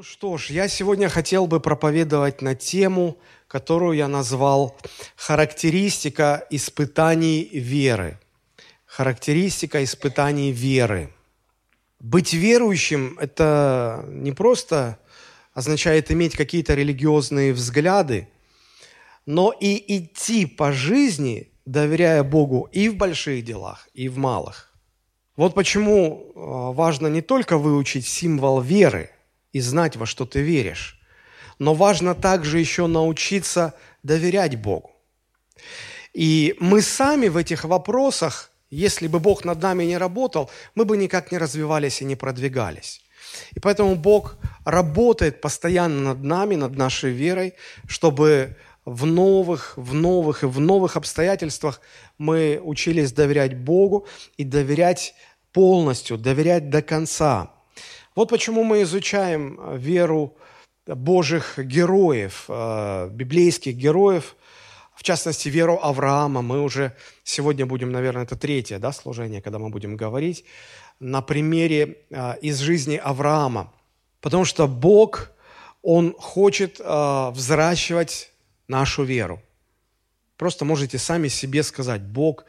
[0.00, 4.74] Ну что ж, я сегодня хотел бы проповедовать на тему, которую я назвал
[5.14, 8.18] «Характеристика испытаний веры».
[8.86, 11.12] Характеристика испытаний веры.
[11.98, 14.98] Быть верующим– это не просто
[15.52, 18.26] означает иметь какие-то религиозные взгляды,
[19.26, 24.72] но и идти по жизни, доверяя Богу и в больших делах, и в малых.
[25.36, 29.10] Вот почему э, важно не только выучить символ веры–
[29.52, 31.00] и знать, во что ты веришь.
[31.58, 34.92] Но важно также еще научиться доверять Богу.
[36.14, 40.96] И мы сами в этих вопросах, если бы Бог над нами не работал, мы бы
[40.96, 43.02] никак не развивались и не продвигались.
[43.52, 47.54] И поэтому Бог работает постоянно над нами, над нашей верой,
[47.86, 51.80] чтобы в новых, в новых и в новых обстоятельствах
[52.18, 55.14] мы учились доверять Богу и доверять
[55.52, 57.52] полностью, доверять до конца–
[58.16, 60.36] вот почему мы изучаем э, веру
[60.86, 64.34] Божьих героев, э, библейских героев,
[64.94, 66.42] в частности, веру Авраама.
[66.42, 70.44] Мы уже сегодня будем, наверное, это третье да, служение, когда мы будем говорить
[70.98, 73.72] на примере э, из жизни Авраама.
[74.20, 75.30] Потому что Бог,
[75.80, 78.32] Он хочет взращивать
[78.68, 79.40] нашу веру.
[80.36, 82.44] Просто можете сами себе сказать, Бог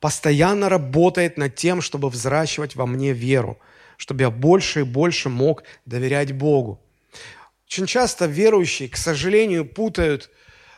[0.00, 3.58] постоянно работает над тем, чтобы взращивать во мне веру–
[4.02, 6.80] чтобы я больше и больше мог доверять Богу.
[7.66, 10.28] Очень часто верующие, к сожалению, путают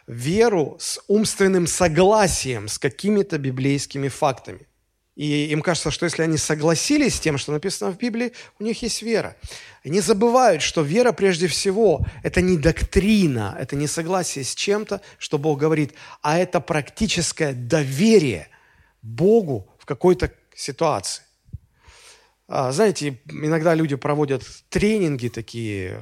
[0.07, 4.67] веру с умственным согласием с какими-то библейскими фактами.
[5.17, 8.83] И им кажется, что если они согласились с тем, что написано в Библии, у них
[8.83, 9.37] есть вера.
[9.83, 15.39] Они забывают, что вера прежде всего– это не доктрина, это не согласие с чем-то, что
[15.39, 18.49] Бог говорит, а это практическое доверие
[19.01, 21.24] Богу в какой-то ситуации.
[22.47, 26.01] А, знаете, иногда люди проводят тренинги такие,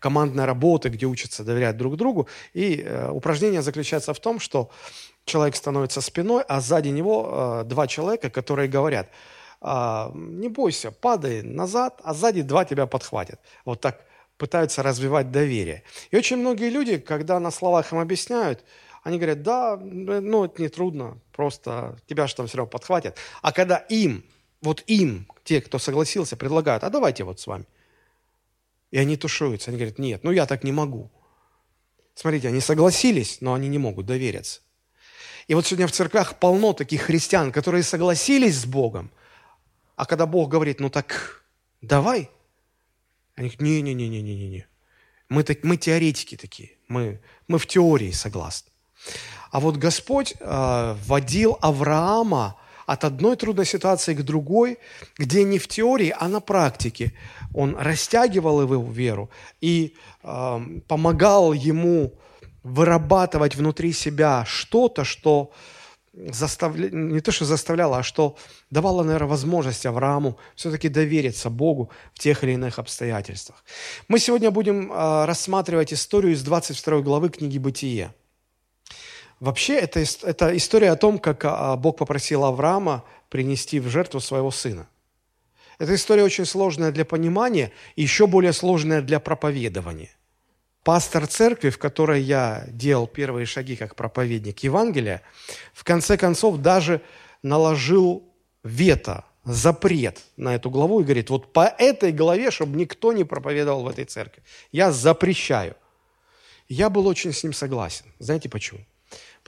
[0.00, 2.28] командная работа, где учатся доверять друг другу.
[2.52, 4.70] И э, упражнение заключается в том, что
[5.24, 9.08] человек становится спиной, а сзади него э, два человека, которые говорят,
[9.60, 13.40] «А, не бойся, падай назад, а сзади два тебя подхватят.
[13.64, 14.04] Вот так
[14.36, 15.82] пытаются развивать доверие.
[16.10, 18.64] И очень многие люди, когда на словах им объясняют,
[19.02, 23.16] они говорят, да, ну это не трудно, просто тебя же там все равно подхватят.
[23.42, 24.24] А когда им
[24.60, 27.66] вот им, те, кто согласился, предлагают, а давайте вот с вами.
[28.90, 31.10] И они тушуются, они говорят, нет, ну я так не могу.
[32.14, 34.60] Смотрите, они согласились, но они не могут довериться.
[35.46, 39.10] И вот сегодня в церквях полно таких христиан, которые согласились с Богом,
[39.96, 41.44] а когда Бог говорит, ну так
[41.80, 42.30] давай,
[43.36, 44.66] они говорят, не-не-не-не-не-не.
[45.28, 48.70] Мы, так, мы теоретики такие, мы, мы в теории согласны.
[49.50, 52.58] А вот Господь э, вводил Авраама
[52.88, 54.78] от одной трудной ситуации к другой,
[55.18, 57.12] где не в теории, а на практике
[57.54, 59.28] он растягивал его веру
[59.60, 62.14] и э, помогал ему
[62.62, 65.52] вырабатывать внутри себя что-то, что
[66.14, 66.88] заставля...
[66.88, 68.36] не то, что заставляло, а что
[68.70, 73.64] давало, наверное, возможность Аврааму все-таки довериться Богу в тех или иных обстоятельствах.
[74.08, 78.14] Мы сегодня будем э, рассматривать историю из 22 главы книги «Бытие».
[79.40, 84.50] Вообще, это, это история о том, как а, Бог попросил Авраама принести в жертву своего
[84.50, 84.88] сына.
[85.78, 90.10] Эта история очень сложная для понимания и еще более сложная для проповедования.
[90.82, 95.22] Пастор церкви, в которой я делал первые шаги как проповедник Евангелия,
[95.72, 97.00] в конце концов даже
[97.42, 98.24] наложил
[98.64, 103.84] вето, запрет на эту главу и говорит, вот по этой главе, чтобы никто не проповедовал
[103.84, 105.76] в этой церкви, я запрещаю.
[106.68, 108.06] Я был очень с ним согласен.
[108.18, 108.80] Знаете почему?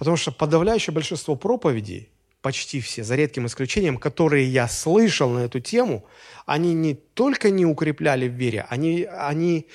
[0.01, 2.09] Потому что подавляющее большинство проповедей,
[2.41, 6.07] почти все, за редким исключением, которые я слышал на эту тему,
[6.47, 9.69] они не только не укрепляли в вере, они, они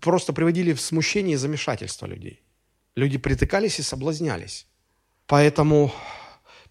[0.00, 2.42] просто приводили в смущение и замешательство людей.
[2.96, 4.66] Люди притыкались и соблазнялись.
[5.28, 5.92] Поэтому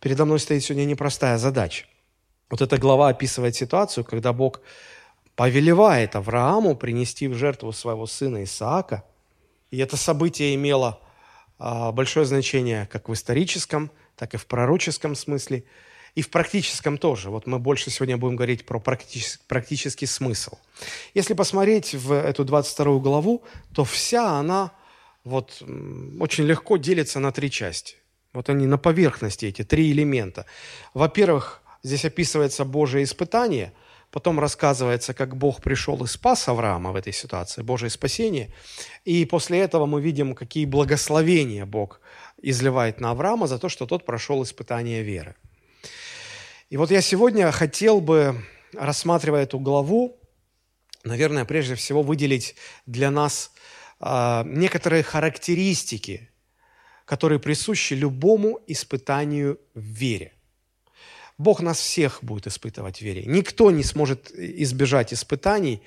[0.02, 1.86] передо мной стоит сегодня непростая задача.
[2.50, 4.60] Вот эта глава описывает ситуацию, когда Бог
[5.38, 9.06] повелевает Аврааму принести в жертву своего сына Исаака.
[9.70, 11.00] И это событие имело
[11.92, 15.64] большое значение как в историческом, так и в пророческом смысле,
[16.16, 17.30] и в практическом тоже.
[17.30, 20.58] Вот мы больше сегодня будем говорить про практический, практический смысл.
[21.14, 23.44] Если посмотреть в эту 22 главу,
[23.74, 24.72] то вся она
[25.24, 25.62] вот
[26.20, 27.96] очень легко делится на три части.
[28.34, 30.46] Вот они на поверхности, эти три элемента.
[30.94, 33.74] Во-первых, здесь описывается Божие испытание–
[34.12, 38.54] Потом рассказывается, как Бог пришел и спас Авраама в этой ситуации, Божие спасение.
[39.06, 42.02] И после этого мы видим, какие благословения Бог
[42.42, 45.36] изливает на Авраама за то, что тот прошел испытание веры.
[46.70, 48.36] И вот я сегодня хотел бы,
[48.74, 50.18] рассматривая эту главу,
[51.06, 52.56] наверное, прежде всего выделить
[52.86, 53.52] для нас
[54.02, 56.30] э, некоторые характеристики,
[57.06, 60.34] которые присущи любому испытанию в вере.
[61.38, 63.24] Бог нас всех будет испытывать в вере.
[63.26, 65.82] Никто не сможет избежать испытаний.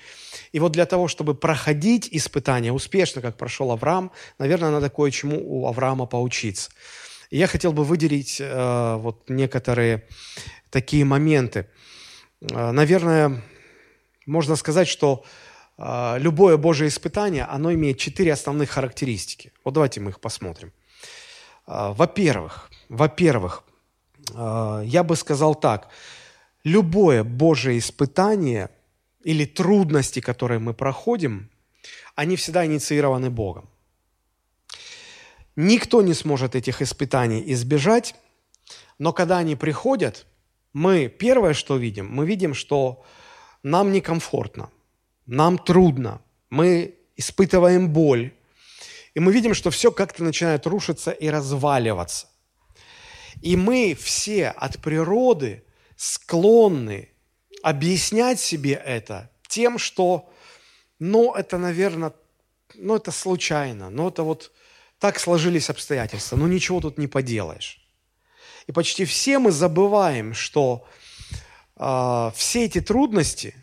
[0.53, 5.67] И вот для того, чтобы проходить испытания успешно, как прошел Авраам, наверное, надо кое-чему у
[5.67, 6.71] Авраама поучиться.
[7.31, 10.07] И я хотел бы выделить э, вот некоторые
[10.71, 11.67] такие моменты.
[12.41, 13.43] Э, наверное,
[14.27, 15.25] можно сказать, что
[15.77, 19.53] э, любое Божье испытание, оно имеет четыре основных характеристики.
[19.65, 20.73] Вот давайте мы их посмотрим.
[21.67, 23.64] Э, во-первых, во-первых,
[24.33, 25.89] я бы сказал так,
[26.65, 28.71] любое Божие испытание
[29.23, 31.51] или трудности, которые мы проходим,
[32.15, 33.69] они всегда инициированы Богом.
[35.57, 38.15] Никто не сможет этих испытаний избежать,
[38.99, 40.27] но когда они приходят,
[40.73, 43.05] мы первое, что видим, мы видим, что
[43.63, 44.71] нам некомфортно,
[45.27, 46.21] нам трудно,
[46.51, 48.33] мы испытываем боль,
[49.15, 52.27] и мы видим, что все как-то начинает рушиться и разваливаться.
[53.45, 55.65] И мы все от природы
[55.97, 57.11] склонны
[57.63, 60.31] объяснять себе это тем, что,
[60.99, 62.15] ну, это, наверное,
[62.75, 64.51] ну, это случайно, ну, это вот
[64.99, 67.87] так сложились обстоятельства, ну, ничего тут не поделаешь.
[68.67, 70.87] И почти все мы забываем, что
[71.77, 73.55] э, все эти трудности,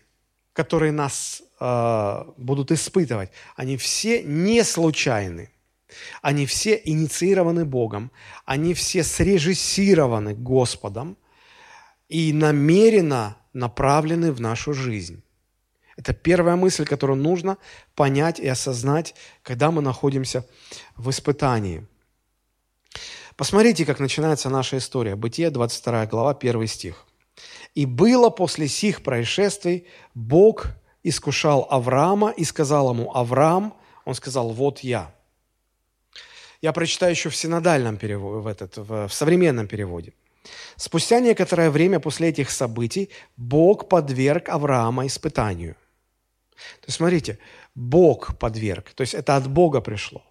[0.53, 5.49] которые нас э, будут испытывать, они все не случайны.
[6.21, 8.11] Они все инициированы Богом,
[8.45, 11.17] они все срежиссированы Господом
[12.09, 15.23] и намеренно направлены в нашу жизнь.
[15.97, 17.57] Это первая мысль, которую нужно
[17.95, 20.45] понять и осознать, когда мы находимся
[20.95, 21.85] в испытании.
[23.35, 25.15] Посмотрите, как начинается наша история.
[25.15, 27.05] Бытие, 22 глава, 1 стих.
[27.75, 30.67] «И было после сих происшествий, Бог
[31.03, 33.73] искушал Авраама и сказал ему, Авраам,
[34.05, 35.13] он сказал, вот я.
[36.61, 40.13] Я прочитаю еще в синодальном переводе, в, этот, в, в современном переводе.
[40.75, 45.75] Спустя некоторое время после этих событий Бог подверг Авраама испытанию.
[46.81, 47.39] То есть, смотрите,
[47.75, 50.21] Бог подверг, то есть это от Бога пришло.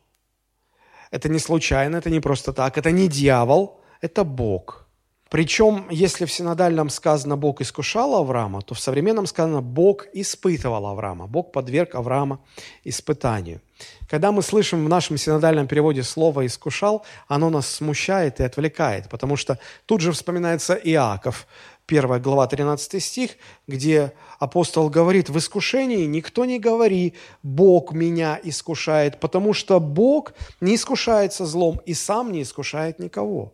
[1.11, 4.87] Это не случайно, это не просто так, это не дьявол, это Бог.
[5.29, 11.29] Причем, если в синодальном сказано «Бог искушал Авраама», то в современном сказано «Бог испытывал Авраама».
[11.29, 12.41] Бог подверг Авраама
[12.83, 13.61] испытанию.
[14.09, 19.37] Когда мы слышим в нашем синодальном переводе слово «искушал», оно нас смущает и отвлекает, потому
[19.37, 21.47] что тут же вспоминается Иаков,
[21.87, 23.31] 1 глава 13 стих,
[23.67, 30.77] где апостол говорит, в искушении никто не говори, Бог меня искушает, потому что Бог не
[30.77, 33.53] искушается злом и сам не искушает никого.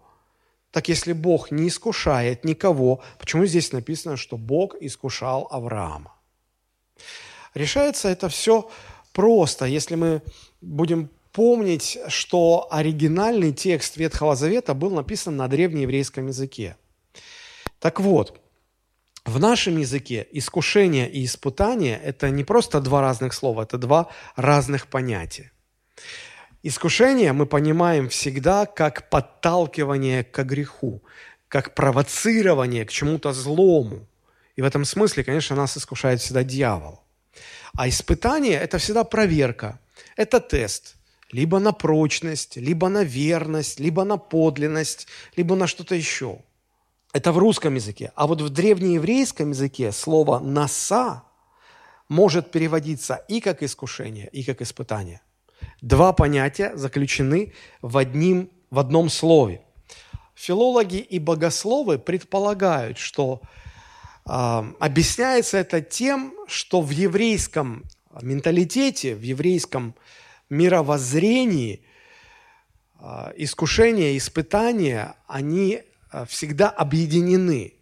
[0.70, 6.12] Так если Бог не искушает никого, почему здесь написано, что Бог искушал Авраама?
[7.54, 8.68] Решается это все
[9.16, 10.22] просто, если мы
[10.60, 16.76] будем помнить, что оригинальный текст Ветхого Завета был написан на древнееврейском языке.
[17.78, 18.38] Так вот,
[19.24, 24.86] в нашем языке искушение и испытание– это не просто два разных слова, это два разных
[24.86, 25.50] понятия.
[26.62, 31.02] Искушение мы понимаем всегда как подталкивание к греху,
[31.48, 34.06] как провоцирование к чему-то злому.
[34.56, 37.05] И в этом смысле, конечно, нас искушает всегда дьявол.
[37.74, 39.78] А испытание– это всегда проверка,
[40.16, 40.96] это тест.
[41.32, 46.38] Либо на прочность, либо на верность, либо на подлинность, либо на что-то еще.
[47.12, 48.12] Это в русском языке.
[48.14, 51.24] А вот в древнееврейском языке слово «наса»
[52.08, 55.20] может переводиться и как искушение, и как испытание.
[55.80, 59.62] Два понятия заключены в, одним, в одном слове.
[60.34, 63.40] Филологи и богословы предполагают, что
[64.26, 67.84] объясняется это тем, что в еврейском
[68.20, 69.94] менталитете, в еврейском
[70.50, 71.82] мировоззрении
[72.98, 77.74] э, искушения, испытания, они э, всегда объединены.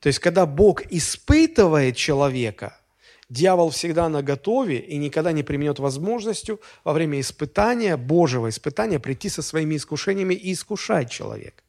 [0.00, 2.78] То есть, когда Бог испытывает человека–
[3.28, 9.28] Дьявол всегда на готове и никогда не применет возможностью во время испытания, Божьего испытания, прийти
[9.28, 11.64] со своими искушениями и искушать человека.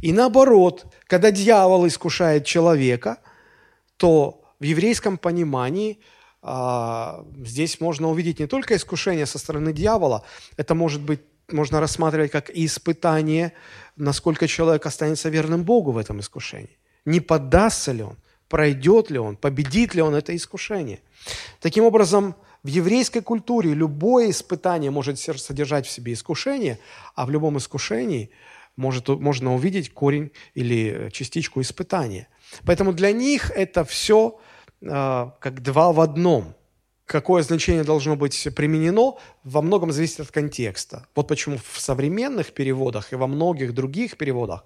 [0.00, 3.18] И наоборот, когда дьявол искушает человека,
[3.96, 5.98] то в еврейском понимании
[6.42, 10.24] а, здесь можно увидеть не только искушение со стороны дьявола,
[10.56, 13.52] это может быть можно рассматривать как испытание,
[13.96, 16.76] насколько человек останется верным Богу в этом искушении.
[17.04, 18.16] Не поддастся ли он?
[18.48, 21.00] пройдет ли он, победит ли он это искушение.
[21.60, 26.78] Таким образом, в еврейской культуре любое испытание может содержать в себе искушение,
[27.14, 28.30] а в любом искушении
[28.76, 32.28] может, можно увидеть корень или частичку испытания.
[32.64, 34.38] Поэтому для них это все
[34.80, 36.54] э, как два в одном.
[37.06, 41.06] Какое значение должно быть применено, во многом зависит от контекста.
[41.14, 44.64] Вот почему в современных переводах и во многих других переводах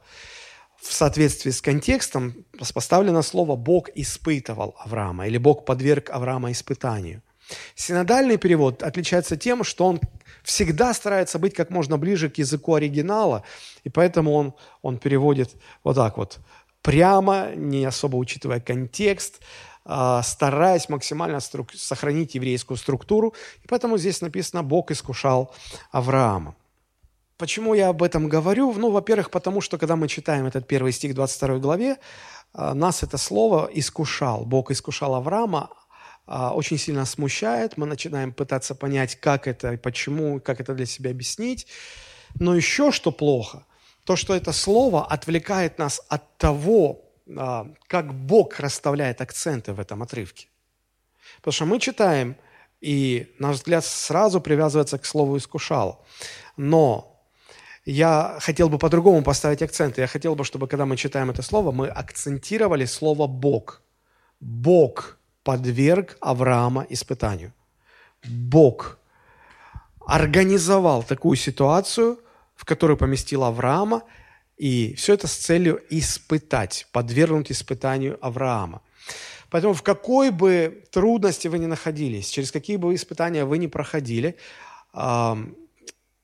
[0.80, 7.22] в соответствии с контекстом поставлено слово «Бог испытывал Авраама» или «Бог подверг Авраама испытанию».
[7.74, 10.00] Синодальный перевод отличается тем, что он
[10.42, 13.44] всегда старается быть как можно ближе к языку оригинала,
[13.84, 15.54] и поэтому он, он переводит
[15.84, 16.38] вот так вот,
[16.82, 19.40] прямо, не особо учитывая контекст,
[19.84, 21.72] а, стараясь максимально струк...
[21.74, 23.34] сохранить еврейскую структуру.
[23.62, 25.54] И поэтому здесь написано «Бог искушал
[25.90, 26.54] Авраама».
[27.38, 28.72] Почему я об этом говорю?
[28.74, 31.96] Ну, во-первых, потому что, когда мы читаем этот первый стих 22 главе,
[32.52, 34.44] а, нас это слово «искушал».
[34.44, 35.70] Бог искушал Авраама,
[36.32, 37.76] а, очень сильно смущает.
[37.76, 41.66] Мы начинаем пытаться понять, как это и почему, как это для себя объяснить.
[42.38, 43.66] Но еще что плохо,
[44.04, 47.02] то, что это слово отвлекает нас от того,
[47.36, 50.46] а, как Бог расставляет акценты в этом отрывке.
[51.38, 52.36] Потому что мы читаем,
[52.80, 56.06] и наш взгляд сразу привязывается к слову «искушал».
[56.56, 57.20] Но
[57.84, 60.02] я хотел бы по-другому поставить акценты.
[60.02, 63.82] Я хотел бы, чтобы, когда мы читаем это слово, мы акцентировали слово «Бог».
[64.38, 67.52] Бог подверг Авраама испытанию.
[68.24, 68.98] Бог
[70.06, 72.18] организовал такую ситуацию,
[72.56, 74.02] в которую поместил Авраама,
[74.56, 78.82] и все это с целью испытать, подвергнуть испытанию Авраама.
[79.48, 84.36] Поэтому в какой бы трудности вы ни находились, через какие бы испытания вы ни проходили,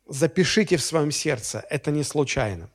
[0.09, 2.69] запишите в своем сердце, это не случайно.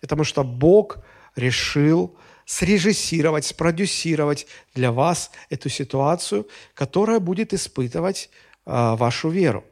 [0.00, 0.98] Потому что Бог
[1.36, 8.30] решил срежиссировать, спродюсировать для вас эту ситуацию, которая будет испытывать
[8.64, 9.64] э, вашу веру.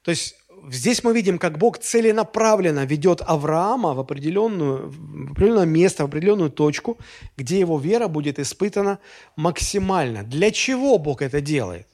[0.00, 0.34] То есть
[0.70, 6.50] здесь мы видим, как Бог целенаправленно ведет Авраама в, определенную, в определенное место, в определенную
[6.50, 6.96] точку,
[7.36, 8.98] где его вера будет испытана
[9.36, 10.22] максимально.
[10.22, 11.86] Для чего Бог это делает?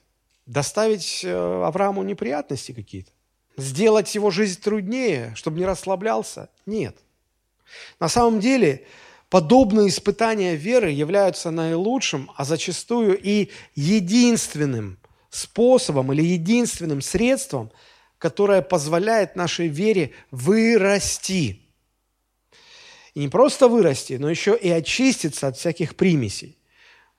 [0.46, 3.10] Доставить э, Аврааму неприятности какие-то?
[3.56, 6.48] Сделать его жизнь труднее, чтобы не расслаблялся?
[6.64, 6.96] Нет.
[7.98, 8.86] На самом деле,
[9.36, 17.70] Подобные испытания веры являются наилучшим, а зачастую и единственным способом или единственным средством,
[18.16, 21.60] которое позволяет нашей вере вырасти.
[23.12, 26.56] И не просто вырасти, но еще и очиститься от всяких примесей.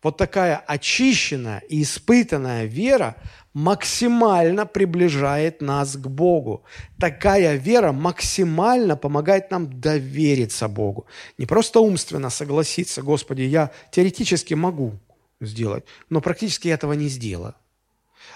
[0.01, 3.15] Вот такая очищенная и испытанная вера
[3.57, 6.63] максимально приближает нас к Богу.
[6.99, 11.07] Такая вера максимально помогает нам довериться Богу.
[11.39, 14.99] Не просто умственно согласиться, Господи, я теоретически могу
[15.41, 17.55] сделать, но практически этого не сделаю.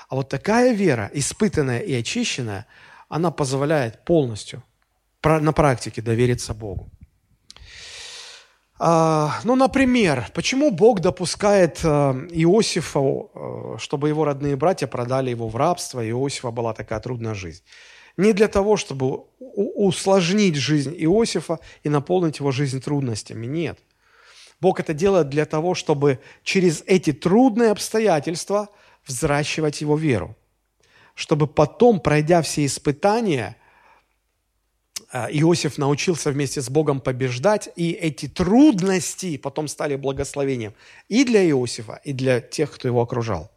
[0.10, 2.66] А вот такая вера, испытанная и очищенная,
[3.08, 4.64] она позволяет полностью
[5.24, 6.90] на практике довериться Богу.
[8.84, 11.88] А, ну, например, почему Бог допускает э,
[12.32, 17.36] Иосифа, э, чтобы его родные братья продали его в рабство, и Иосифа была такая трудная
[17.36, 17.62] жизнь?
[18.18, 23.78] Не для того, чтобы усложнить жизнь Иосифа и наполнить его жизнь трудностями, нет.
[24.60, 28.70] Бог это делает для того, чтобы через эти трудные обстоятельства
[29.06, 30.36] взращивать его веру.
[31.14, 33.58] Чтобы потом, пройдя все испытания–
[35.14, 40.74] Иосиф научился вместе с Богом побеждать, и эти трудности потом стали благословением
[41.10, 43.52] и для Иосифа, и для тех, кто его окружал.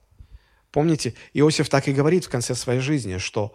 [0.72, 3.54] Помните, Иосиф так и говорит в конце своей жизни, что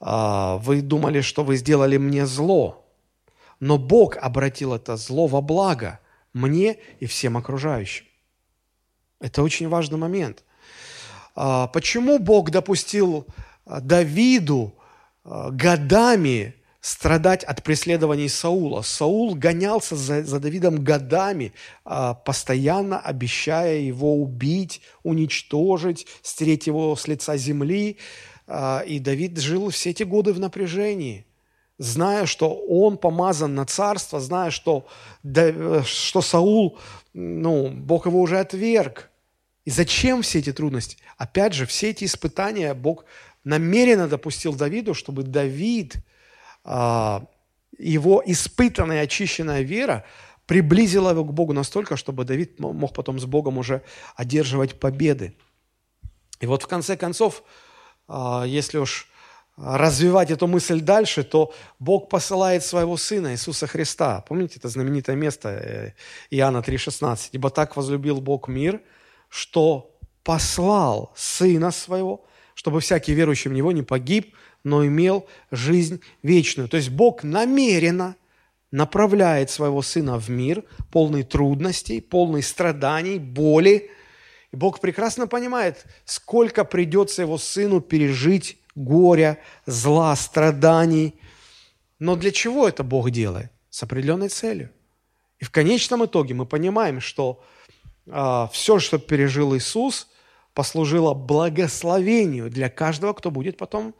[0.00, 2.84] э, вы думали, что вы сделали мне зло,
[3.60, 6.00] но Бог обратил это зло во благо
[6.34, 8.04] мне и всем окружающим.
[9.20, 10.44] Это очень важный момент.
[11.34, 13.26] Э, почему Бог допустил
[13.64, 14.74] Давиду
[15.24, 16.57] годами
[16.88, 18.80] страдать от преследований Саула.
[18.80, 21.52] Саул гонялся за, за Давидом годами,
[21.84, 27.98] а, постоянно обещая его убить, уничтожить, стереть его с лица земли.
[28.46, 31.26] А, и Давид жил все эти годы в напряжении,
[31.76, 34.86] зная, что он помазан на царство, зная, что,
[35.84, 36.78] что Саул,
[37.12, 39.10] ну, Бог его уже отверг.
[39.66, 40.96] И зачем все эти трудности?
[41.18, 43.04] Опять же, все эти испытания Бог
[43.44, 45.96] намеренно допустил Давиду, чтобы Давид–
[47.78, 50.04] его испытанная, очищенная вера
[50.46, 53.82] приблизила его к Богу настолько, чтобы Давид мог потом с Богом уже
[54.16, 55.34] одерживать победы.
[56.40, 57.42] И вот в конце концов,
[58.06, 59.08] а, если уж
[59.58, 64.24] развивать эту мысль дальше, то Бог посылает своего Сына Иисуса Христа.
[64.28, 65.92] Помните это знаменитое место э,
[66.30, 67.30] Иоанна 3,16?
[67.32, 68.80] «Ибо так возлюбил Бог мир,
[69.28, 69.90] что
[70.22, 72.24] послал Сына Своего,
[72.58, 74.34] чтобы всякий верующий в Него не погиб,
[74.64, 76.68] но имел жизнь вечную.
[76.68, 78.16] То есть Бог намеренно
[78.72, 83.88] направляет своего Сына в мир, полный трудностей, полный страданий, боли,
[84.50, 91.14] И Бог прекрасно понимает, сколько придется его сыну пережить горя, зла, страданий.
[92.00, 93.52] Но для чего это Бог делает?
[93.70, 94.70] С определенной целью.
[95.38, 97.40] И в конечном итоге мы понимаем, что
[98.10, 100.08] а, все, что пережил Иисус,
[100.58, 103.94] послужило благословению для каждого, кто будет потом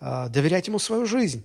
[0.00, 1.44] а, доверять Ему свою жизнь.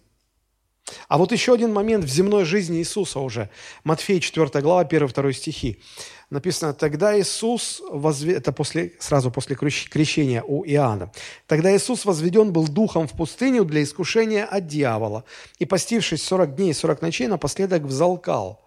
[1.10, 3.50] А вот еще один момент в земной жизни Иисуса уже.
[3.84, 5.82] Матфея 4 глава, 1-2 стихи.
[6.30, 8.38] Написано, тогда Иисус, возвед...
[8.38, 11.12] это после, сразу после крещения у Иоанна,
[11.46, 15.26] тогда Иисус возведен был духом в пустыню для искушения от дьявола,
[15.60, 18.62] и постившись 40 дней и 40 ночей, напоследок взалкал.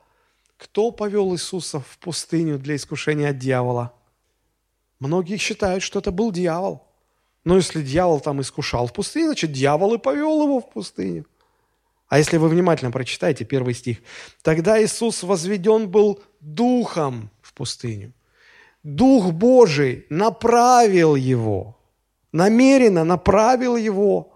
[0.59, 3.95] Кто повел Иисуса в пустыню для искушения от дьявола?
[4.99, 6.87] Многие считают, что это был дьявол.
[7.45, 11.27] Но если дьявол там искушал в пустыне, значит, дьявол и повел его в пустыню.
[12.09, 13.99] А если вы внимательно прочитаете первый стих,
[14.43, 18.13] тогда Иисус возведен был духом в пустыню.
[18.83, 21.77] Дух Божий направил его,
[22.33, 24.33] намеренно направил его.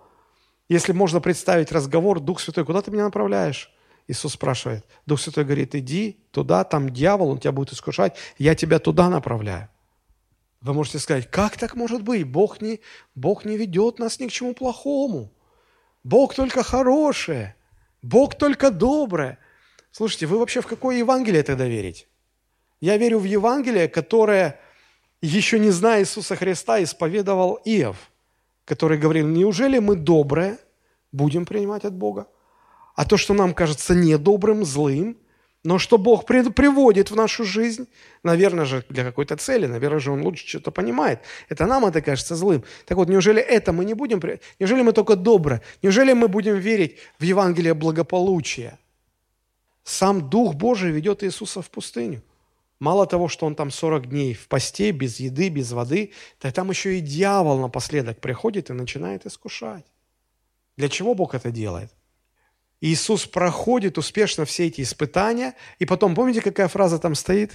[0.68, 3.72] Если можно представить разговор, Дух Святой, куда ты меня направляешь?
[4.08, 4.84] Иисус спрашивает.
[5.06, 9.68] Дух Святой говорит, иди туда, там дьявол, он тебя будет искушать, я тебя туда направляю.
[10.60, 12.24] Вы можете сказать, как так может быть?
[12.24, 12.80] Бог не,
[13.14, 15.32] Бог не ведет нас ни к чему плохому.
[16.04, 17.56] Бог только хорошее.
[18.02, 19.38] Бог только доброе.
[19.90, 22.06] Слушайте, вы вообще в какое Евангелие тогда верите?
[22.80, 24.60] Я верю в Евангелие, которое,
[25.22, 28.10] еще не зная Иисуса Христа, исповедовал Иов,
[28.64, 30.58] который говорил, неужели мы доброе
[31.12, 32.26] будем принимать от Бога?
[32.96, 35.16] А то, что нам кажется недобрым, злым,
[35.62, 37.86] но что Бог приводит в нашу жизнь,
[38.22, 41.20] наверное же, для какой-то цели, наверное же Он лучше что-то понимает.
[41.50, 42.64] Это нам это кажется злым.
[42.86, 44.22] Так вот, неужели это мы не будем,
[44.58, 48.78] неужели мы только добро, неужели мы будем верить в Евангелие благополучия?
[49.84, 52.22] Сам Дух Божий ведет Иисуса в пустыню.
[52.78, 56.70] Мало того, что он там 40 дней в посте, без еды, без воды, так там
[56.70, 59.84] еще и дьявол напоследок приходит и начинает искушать.
[60.78, 61.92] Для чего Бог это делает?
[62.80, 67.52] Иисус проходит успешно все эти испытания, и потом, помните, какая фраза там стоит?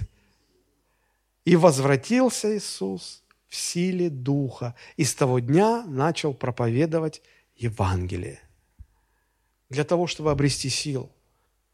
[1.45, 7.21] «И возвратился Иисус в силе Духа, и с того дня начал проповедовать
[7.55, 8.39] Евангелие».
[9.69, 11.14] Для того, чтобы обрести силу.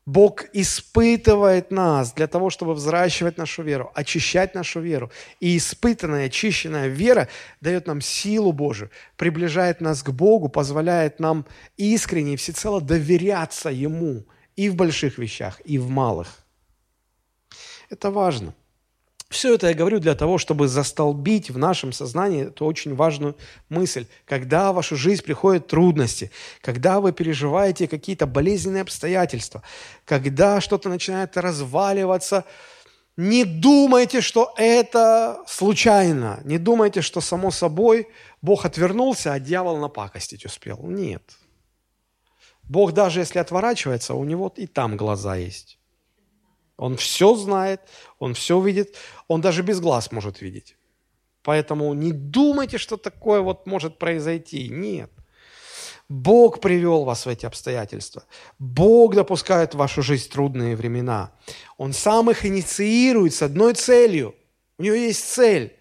[0.05, 5.11] Бог испытывает нас для того, чтобы взращивать нашу веру, очищать нашу веру.
[5.39, 7.27] И испытанная, очищенная вера
[7.61, 11.45] дает нам силу Божию, приближает нас к Богу, позволяет нам
[11.77, 16.27] искренне и всецело доверяться Ему и в больших вещах, и в малых.
[17.89, 18.55] Это важно.
[19.31, 23.37] Все это я говорю для того, чтобы застолбить в нашем сознании эту очень важную
[23.69, 24.05] мысль.
[24.25, 29.63] Когда в вашу жизнь приходят трудности, когда вы переживаете какие-то болезненные обстоятельства,
[30.03, 32.43] когда что-то начинает разваливаться,
[33.15, 36.41] не думайте, что это случайно.
[36.43, 38.09] Не думайте, что само собой
[38.41, 40.77] Бог отвернулся, а дьявол напакостить успел.
[40.83, 41.23] Нет.
[42.63, 45.80] Бог даже если отворачивается, у него и там глаза есть.
[46.81, 47.79] Он все знает,
[48.17, 48.95] он все видит,
[49.27, 50.75] он даже без глаз может видеть.
[51.43, 54.67] Поэтому не думайте, что такое вот может произойти.
[54.67, 55.11] Нет.
[56.09, 58.23] Бог привел вас в эти обстоятельства.
[58.57, 61.31] Бог допускает в вашу жизнь трудные времена.
[61.77, 64.33] Он сам их инициирует с одной целью.
[64.79, 65.77] У него есть цель.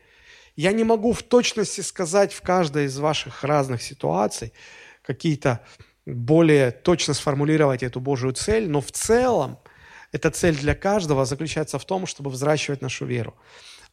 [0.55, 4.53] Я не могу в точности сказать в каждой из ваших разных ситуаций
[5.01, 5.65] какие-то
[6.05, 9.59] более точно сформулировать эту Божью цель, но в целом–
[10.13, 13.35] эта цель для каждого заключается в том, чтобы взращивать нашу веру,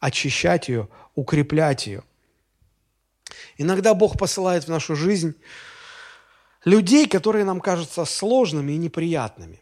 [0.00, 2.02] очищать ее, укреплять ее.
[3.56, 5.34] Иногда Бог посылает в нашу жизнь
[6.64, 9.60] людей, которые нам кажутся сложными и неприятными.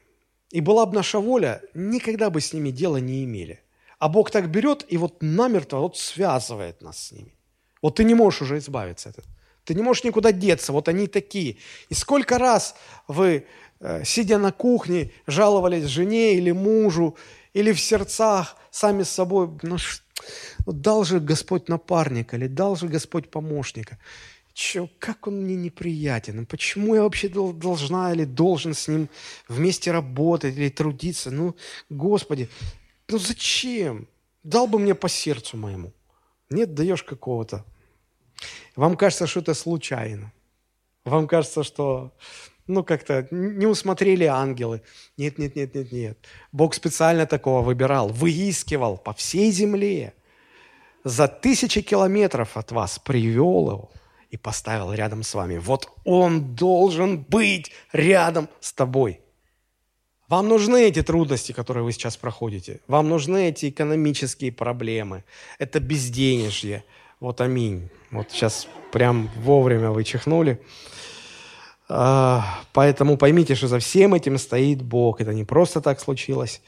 [0.51, 3.61] И была бы наша воля, никогда бы с ними дела не имели.
[3.99, 7.35] А Бог так берет и вот намертво вот связывает нас с ними.
[7.83, 9.35] Вот ты не можешь уже избавиться от этого.
[9.67, 11.59] Ты не можешь никуда деться, вот они такие.
[11.91, 12.75] И сколько раз
[13.07, 13.47] вы
[13.81, 17.17] Э, сидя на кухне, жаловались жене или мужу,
[17.53, 19.77] или в сердцах сами с собой, ну,
[20.67, 23.99] ну дал же Господь напарника, или дал же Господь помощника.
[24.55, 29.11] Че, как он мне неприятен, почему я вообще должна или должен с ним
[29.49, 31.31] вместе работать или трудиться?
[31.31, 31.55] Ну,
[31.91, 32.49] Господи,
[33.09, 34.09] ну зачем?
[34.43, 35.93] Дал бы мне по сердцу моему.
[36.49, 37.67] Нет, даешь какого-то.
[38.75, 40.33] Вам кажется, что это случайно.
[41.05, 42.13] Вам кажется, что
[42.67, 44.83] ну, как-то не усмотрели ангелы.
[45.17, 46.19] Нет, нет, нет, нет, нет.
[46.53, 50.15] Бог специально такого выбирал, выискивал по всей земле.
[51.05, 53.91] За тысячи километров от вас привел его
[54.31, 55.59] и поставил рядом с вами.
[55.59, 59.21] Вот он должен быть рядом с тобой.
[60.29, 62.81] Вам нужны эти трудности, которые вы сейчас проходите.
[62.89, 65.23] Вам нужны эти экономические проблемы.
[65.61, 66.83] Это безденежье.
[67.21, 67.89] Вот аминь.
[68.17, 70.59] Вот сейчас прям вовремя вы чихнули.
[71.89, 75.21] А, поэтому поймите, что за всем этим стоит Бог.
[75.21, 76.63] Это не просто так случилось,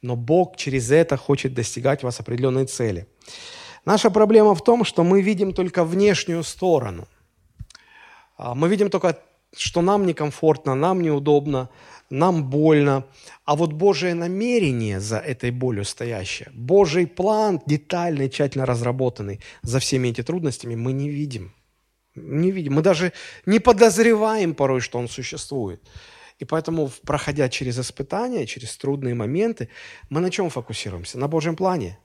[0.00, 3.06] но Бог через это хочет достигать вас определенной цели.
[3.84, 7.08] Наша проблема в том, что мы видим только внешнюю сторону.
[8.36, 9.18] А, мы видим только,
[9.56, 11.68] что нам некомфортно, нам неудобно,
[12.12, 13.06] нам больно.
[13.44, 20.08] А вот Божие намерение за этой болью стоящее, Божий план, детальный, тщательно разработанный за всеми
[20.08, 21.52] этими трудностями, мы не видим.
[22.14, 22.74] Не видим.
[22.74, 23.12] Мы даже
[23.46, 25.82] не подозреваем порой, что он существует.
[26.38, 29.68] И поэтому, проходя через испытания, через трудные моменты,
[30.10, 31.18] мы на чем фокусируемся?
[31.18, 31.98] На Божьем плане?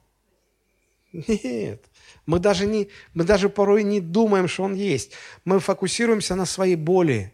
[1.11, 1.83] Нет.
[2.25, 5.11] Мы даже, не, мы даже порой не думаем, что Он есть.
[5.43, 7.33] Мы фокусируемся на своей боли,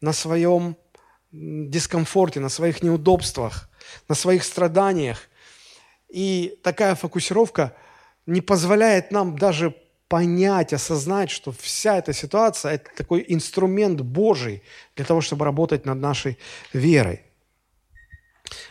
[0.00, 0.76] на своем
[1.32, 3.68] дискомфорте, на своих неудобствах,
[4.08, 5.28] на своих страданиях.
[6.08, 7.74] И такая фокусировка
[8.26, 9.74] не позволяет нам даже
[10.08, 14.62] понять, осознать, что вся эта ситуация– это такой инструмент Божий
[14.96, 16.36] для того, чтобы работать над нашей
[16.72, 17.22] верой.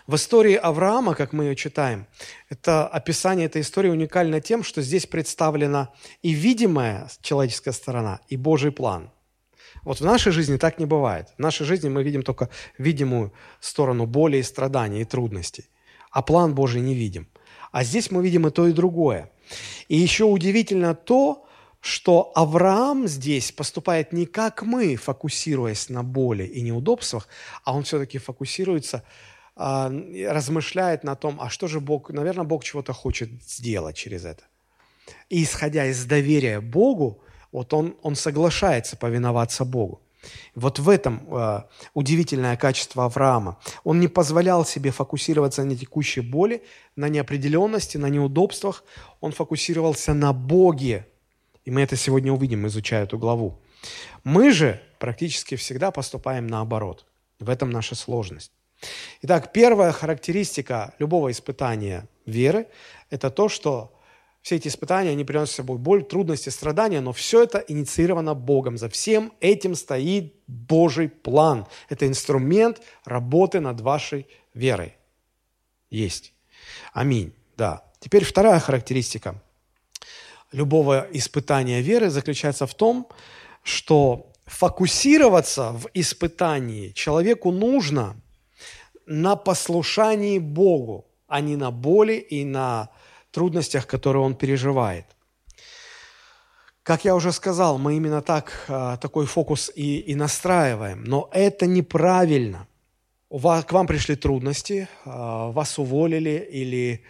[0.07, 2.07] В истории Авраама, как мы ее читаем,
[2.49, 8.73] это описание этой истории уникально тем, что здесь представлена и видимая человеческая сторона, и Божий
[8.73, 9.09] план–
[9.89, 11.29] вот в нашей жизни так не бывает.
[11.35, 15.65] В нашей жизни мы видим только видимую сторону боли и страданий и трудностей,
[16.11, 17.27] а план Божий не видим.
[17.71, 19.31] А здесь мы видим и то, и другое.
[19.87, 21.47] И еще удивительно то,
[21.79, 27.27] что Авраам здесь поступает не как мы, фокусируясь на боли и неудобствах,
[27.63, 29.03] а он все-таки фокусируется,
[29.55, 29.91] а,
[30.27, 34.43] размышляет на том, а что же Бог, наверное, Бог чего-то хочет сделать через это.
[35.29, 40.01] И исходя из доверия Богу, вот он, он соглашается повиноваться Богу.
[40.55, 43.57] Вот в этом э, удивительное качество Авраама.
[43.83, 46.63] Он не позволял себе фокусироваться на текущей боли,
[46.95, 48.83] на неопределенности, на неудобствах.
[49.21, 51.07] Он фокусировался на Боге.
[51.63, 53.59] И мы это сегодня увидим, изучая эту главу.
[54.23, 57.05] Мы же практически всегда поступаем наоборот.
[57.39, 58.51] В этом наша сложность.
[59.21, 62.67] Итак, первая характеристика любого испытания веры–
[63.09, 63.93] это то, что
[64.41, 68.77] все эти испытания, они приносят с собой боль, трудности, страдания, но все это инициировано Богом.
[68.77, 71.67] За всем этим стоит Божий план.
[71.89, 74.95] Это инструмент работы над вашей верой.
[75.89, 76.33] Есть.
[76.93, 77.33] Аминь.
[77.57, 77.83] Да.
[77.99, 79.41] Теперь вторая характеристика
[80.51, 83.07] любого испытания веры заключается в том,
[83.63, 88.15] что фокусироваться в испытании человеку нужно
[89.05, 92.89] на послушании Богу, а не на боли и на
[93.31, 95.05] трудностях, которые он переживает.
[96.83, 101.67] Как я уже сказал, мы именно так, а, такой фокус и, и настраиваем, но это
[101.67, 102.67] неправильно.
[103.29, 107.03] К вам пришли трудности, а, вас уволили, или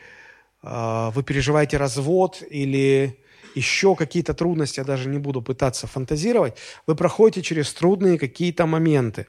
[0.61, 3.17] а, вы переживаете развод, или
[3.55, 9.27] еще какие-то трудности, я даже не буду пытаться фантазировать, вы проходите через трудные какие-то моменты.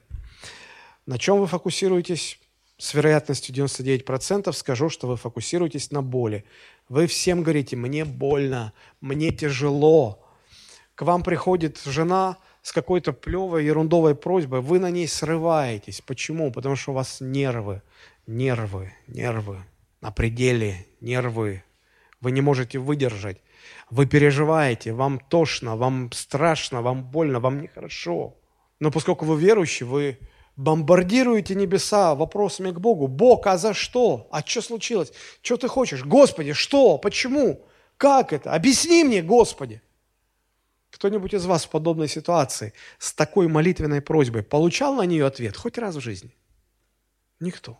[1.05, 2.40] На чем вы фокусируетесь?
[2.81, 6.45] С вероятностью 99% скажу, что вы фокусируетесь на боли.
[6.89, 10.25] Вы всем говорите, мне больно, мне тяжело.
[10.95, 16.01] К вам приходит жена с какой-то плевой, ерундовой просьбой, вы на ней срываетесь.
[16.01, 16.51] Почему?
[16.51, 17.83] Потому что у вас нервы,
[18.25, 19.63] нервы, нервы
[20.01, 21.63] на пределе, нервы.
[22.19, 23.37] Вы не можете выдержать.
[23.91, 28.35] Вы переживаете, вам тошно, вам страшно, вам больно, вам нехорошо.
[28.79, 30.17] Но поскольку вы верующий, вы
[30.55, 33.07] бомбардируете небеса вопросами к Богу.
[33.07, 34.27] Бог, а за что?
[34.31, 35.11] А что случилось?
[35.41, 36.03] Что ты хочешь?
[36.03, 36.97] Господи, что?
[36.97, 37.65] Почему?
[37.97, 38.53] Как это?
[38.53, 39.81] Объясни мне, Господи.
[40.91, 45.77] Кто-нибудь из вас в подобной ситуации с такой молитвенной просьбой получал на нее ответ хоть
[45.77, 46.35] раз в жизни?
[47.39, 47.79] Никто.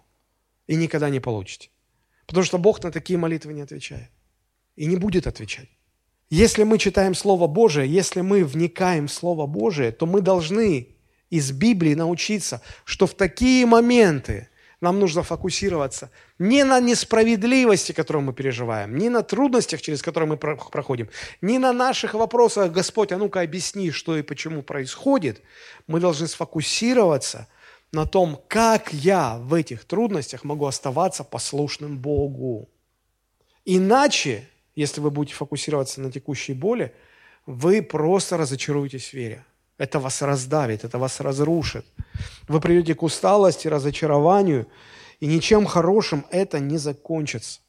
[0.68, 1.70] И никогда не получите.
[2.26, 4.10] Потому что Бог на такие молитвы не отвечает.
[4.78, 5.70] И не будет отвечать.
[6.30, 10.96] Если мы читаем Слово Божие, если мы вникаем в Слово Божие, то мы должны
[11.32, 14.50] из Библии научиться, что в такие моменты
[14.82, 20.38] нам нужно фокусироваться не на несправедливости, которую мы переживаем, не на трудностях, через которые мы
[20.38, 21.10] проходим,
[21.42, 25.42] не на наших вопросах, Господь, а ну-ка объясни, что и почему происходит.
[25.88, 27.48] Мы должны сфокусироваться
[27.92, 32.70] на том, как я в этих трудностях могу оставаться послушным Богу.
[33.66, 36.94] Иначе, если вы будете фокусироваться на текущей боли,
[37.46, 39.46] вы просто разочаруетесь в вере.
[39.82, 41.88] Это вас раздавит, это вас разрушит.
[42.48, 44.68] Вы придете к усталости, разочарованию,
[45.20, 47.62] и ничем хорошим это не закончится.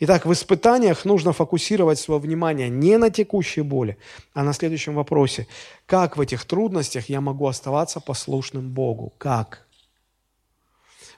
[0.00, 3.96] Итак, в испытаниях нужно фокусировать свое внимание не на текущей боли,
[4.32, 5.46] а на следующем вопросе.
[5.86, 9.12] Как в этих трудностях я могу оставаться послушным Богу?
[9.16, 9.68] Как?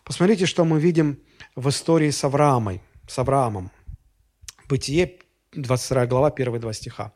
[0.04, 1.18] Посмотрите, что мы видим
[1.54, 3.70] в истории с Авраамой, с Авраамом.
[4.68, 5.20] Бытие,
[5.62, 7.12] 22 глава, первые два стиха.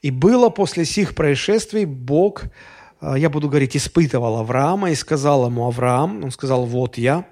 [0.00, 2.44] «И было после сих происшествий Бог,
[3.00, 7.26] э, я буду говорить, испытывал Авраама и сказал ему, Авраам, он сказал, вот я.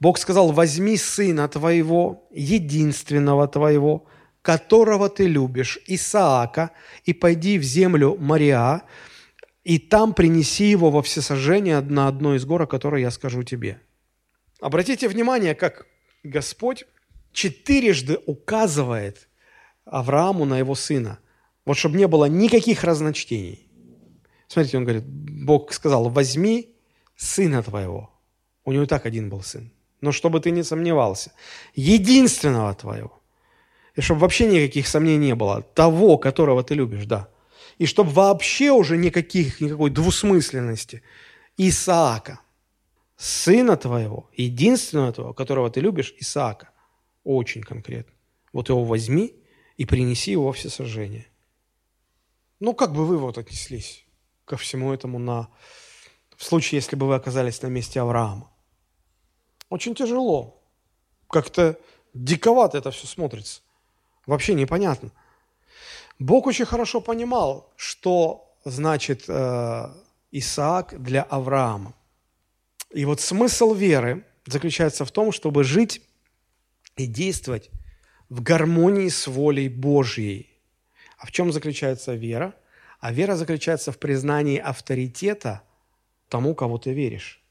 [0.00, 4.06] Бог сказал, возьми сына твоего, единственного твоего,
[4.42, 6.70] которого ты любишь, Исаака,
[7.04, 8.82] и пойди в землю Мария,
[9.64, 13.80] и там принеси его во всесожжение на одной из гор, о которой я скажу тебе».
[14.60, 15.86] Обратите внимание, как
[16.22, 16.84] Господь
[17.32, 19.28] четырежды указывает
[19.84, 21.18] Аврааму на его сына.
[21.64, 23.68] Вот чтобы не было никаких разночтений.
[24.48, 26.74] Смотрите, он говорит, Бог сказал, возьми
[27.16, 28.10] сына твоего.
[28.64, 29.70] У него и так один был сын.
[30.00, 31.32] Но чтобы ты не сомневался,
[31.74, 33.22] единственного твоего.
[33.94, 35.62] И чтобы вообще никаких сомнений не было.
[35.62, 37.28] Того, которого ты любишь, да.
[37.78, 41.02] И чтобы вообще уже никаких, никакой двусмысленности.
[41.56, 42.40] Исаака,
[43.16, 46.70] сына твоего, единственного твоего, которого ты любишь, Исаака.
[47.22, 48.12] Очень конкретно.
[48.52, 49.34] Вот его возьми
[49.76, 51.26] и принеси его во всесожжение.
[52.60, 54.04] Ну, как бы вы вот отнеслись
[54.44, 55.48] ко всему этому на...
[56.36, 58.50] в случае, если бы вы оказались на месте Авраама?
[59.68, 60.62] Очень тяжело.
[61.28, 61.78] Как-то
[62.12, 63.60] диковато это все смотрится.
[64.26, 65.10] Вообще непонятно.
[66.18, 69.94] Бог очень хорошо понимал, что значит э,
[70.30, 71.94] Исаак для Авраама.
[72.90, 76.00] И вот смысл веры заключается в том, чтобы жить
[76.96, 77.70] и действовать
[78.34, 80.58] в гармонии с волей Божьей.
[81.18, 82.56] А в чем заключается вера?
[82.98, 85.62] А вера заключается в признании авторитета
[86.28, 87.44] тому, кого ты веришь.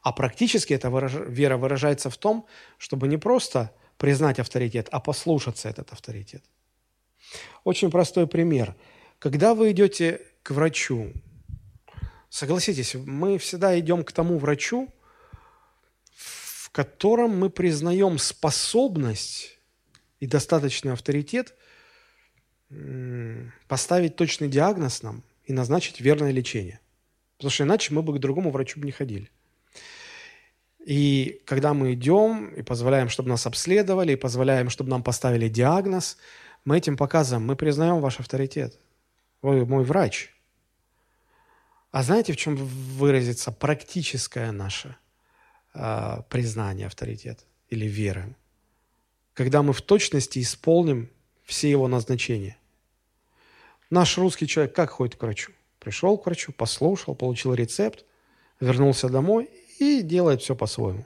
[0.00, 0.90] А практически эта
[1.26, 2.46] вера выражается в том,
[2.78, 6.44] чтобы не просто признать авторитет, а послушаться этот авторитет.
[7.64, 8.76] Очень простой пример.
[9.18, 11.12] Когда вы идете к врачу,
[12.28, 14.88] согласитесь, мы всегда идем к тому врачу,
[16.14, 19.58] в котором мы признаем способность
[20.22, 21.52] и достаточный авторитет
[23.66, 26.78] поставить точный диагноз нам и назначить верное лечение.
[27.38, 29.28] Потому что иначе мы бы к другому врачу бы не ходили.
[30.78, 36.18] И когда мы идем и позволяем, чтобы нас обследовали, и позволяем, чтобы нам поставили диагноз,
[36.64, 38.78] мы этим показываем, мы признаем ваш авторитет.
[39.42, 40.30] Вы мой врач.
[41.90, 44.94] А знаете, в чем выразится практическое наше
[45.74, 48.36] э, признание авторитета или веры?
[49.34, 51.10] Когда мы в точности исполним
[51.44, 52.56] все его назначения.
[53.90, 55.52] Наш русский человек как ходит к врачу?
[55.78, 58.04] Пришел к врачу, послушал, получил рецепт,
[58.60, 61.04] вернулся домой и делает все по-своему.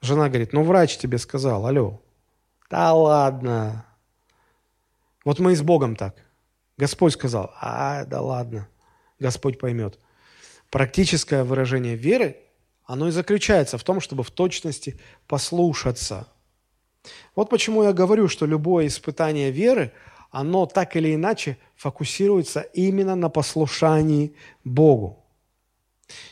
[0.00, 2.00] Жена говорит, ну врач тебе сказал, алло.
[2.70, 3.84] Да ладно.
[5.24, 6.16] Вот мы и с Богом так.
[6.76, 8.68] Господь сказал, а, да ладно,
[9.18, 9.98] Господь поймет.
[10.70, 12.36] Практическое выражение веры,
[12.84, 16.28] оно и заключается в том, чтобы в точности послушаться–
[17.34, 19.92] вот почему я говорю, что любое испытание веры,
[20.30, 24.34] оно так или иначе фокусируется именно на послушании
[24.64, 25.24] Богу.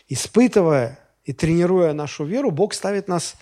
[0.09, 3.37] Испытывая и тренируя нашу веру, Бог ставит нас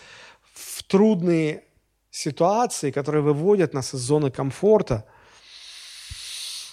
[0.52, 1.64] в трудные
[2.10, 5.04] ситуации, которые выводят нас из зоны комфорта.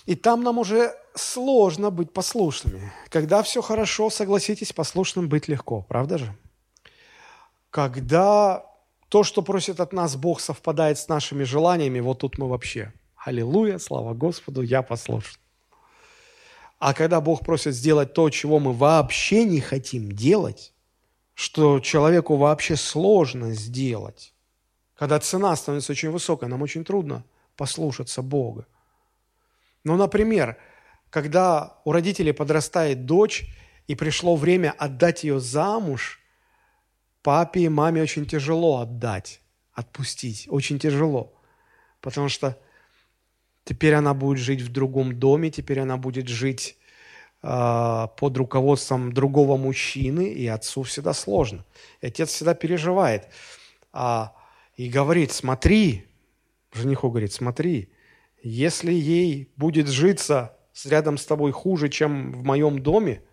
[0.06, 2.92] И там нам уже сложно быть послушными.
[3.10, 6.36] Когда все хорошо, согласитесь, послушным быть легко, правда же?
[7.70, 8.66] Когда
[9.12, 12.94] то, что просит от нас Бог, совпадает с нашими желаниями, вот тут мы вообще.
[13.18, 15.38] Аллилуйя, слава Господу, я послушен.
[16.80, 20.74] А когда Бог просит сделать то, чего мы вообще не хотим делать,
[21.34, 24.34] что человеку вообще сложно сделать,
[24.96, 27.26] когда цена становится очень высокой, нам очень трудно
[27.58, 28.66] послушаться Бога.
[29.84, 30.56] Ну, например,
[31.10, 33.44] когда у родителей подрастает дочь,
[33.88, 36.20] и пришло время отдать ее замуж–
[37.24, 39.42] папе и маме очень тяжело отдать,
[39.74, 41.34] отпустить, очень тяжело,
[42.02, 42.58] потому что
[43.64, 46.78] теперь она будет жить в другом доме, теперь она будет жить
[47.44, 51.66] э, под руководством другого мужчины, и отцу всегда сложно.
[52.02, 53.28] И отец всегда переживает
[53.94, 54.34] а,
[54.76, 56.06] и говорит, смотри,
[56.74, 57.92] жениху говорит, смотри,
[58.44, 63.24] если ей будет житься рядом с тобой хуже, чем в моем доме,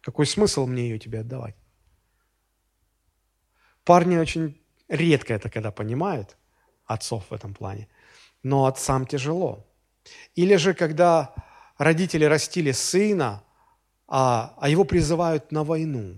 [0.00, 1.56] какой смысл мне ее тебе отдавать?
[3.86, 6.36] Парни очень редко это когда понимают,
[6.86, 7.88] отцов в этом плане,
[8.42, 9.64] но отцам тяжело.
[10.34, 11.32] Или же, когда
[11.78, 13.44] родители растили сына,
[14.08, 16.16] а, а его призывают на войну.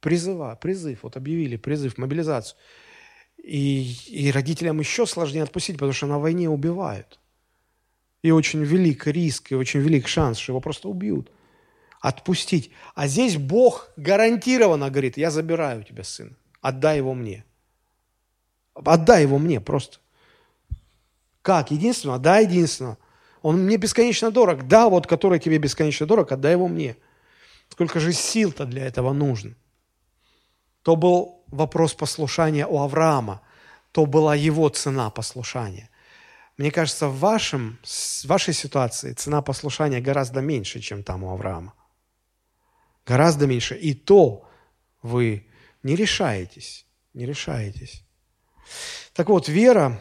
[0.00, 2.58] Призыва, призыв, вот объявили призыв, мобилизацию.
[3.42, 7.20] И, и родителям еще сложнее отпустить, потому что на войне убивают.
[8.20, 11.30] И очень велик риск, и очень велик шанс, что его просто убьют.
[12.02, 12.70] Отпустить.
[12.94, 16.36] А здесь Бог гарантированно говорит, я забираю у тебя сына.
[16.62, 17.44] Отдай его мне.
[18.74, 19.98] Отдай его мне просто.
[21.42, 21.72] Как?
[21.72, 22.18] Единственного?
[22.18, 22.96] Да, единственного.
[23.42, 24.68] Он мне бесконечно дорог.
[24.68, 26.96] Да, вот который тебе бесконечно дорог, отдай его мне.
[27.68, 29.54] Сколько же сил-то для этого нужно?
[30.82, 33.42] То был вопрос послушания у Авраама.
[33.90, 35.90] То была его цена послушания.
[36.56, 41.74] Мне кажется, в, вашем, в вашей ситуации цена послушания гораздо меньше, чем там у Авраама.
[43.04, 43.74] Гораздо меньше.
[43.74, 44.48] И то
[45.02, 45.48] вы
[45.82, 46.86] не решаетесь.
[47.14, 48.04] Не решаетесь.
[49.12, 50.00] Так вот, вера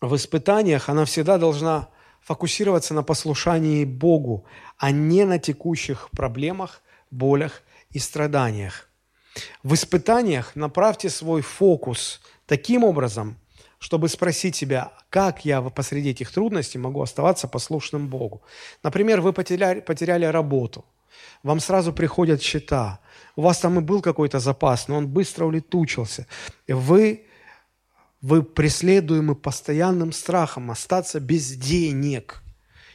[0.00, 1.88] в испытаниях, она всегда должна
[2.20, 4.44] фокусироваться на послушании Богу,
[4.78, 8.88] а не на текущих проблемах, болях и страданиях.
[9.62, 13.36] В испытаниях направьте свой фокус таким образом,
[13.78, 18.42] чтобы спросить себя, как я посреди этих трудностей могу оставаться послушным Богу.
[18.82, 20.84] Например, вы потеряли, потеряли работу,
[21.42, 23.00] вам сразу приходят счета,
[23.36, 26.26] у вас там и был какой-то запас, но он быстро улетучился.
[26.68, 27.26] Вы
[28.22, 32.42] вы преследуемы постоянным страхом остаться без денег.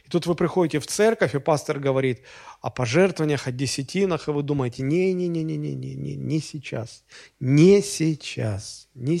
[0.06, 2.22] И тут вы приходите в церковь, и пастор говорит
[2.62, 7.04] о пожертвованиях, о десятинах, и вы думаете, не-не-не-не-не-не, не сейчас,
[7.40, 8.88] не сейчас.
[8.94, 9.20] Не...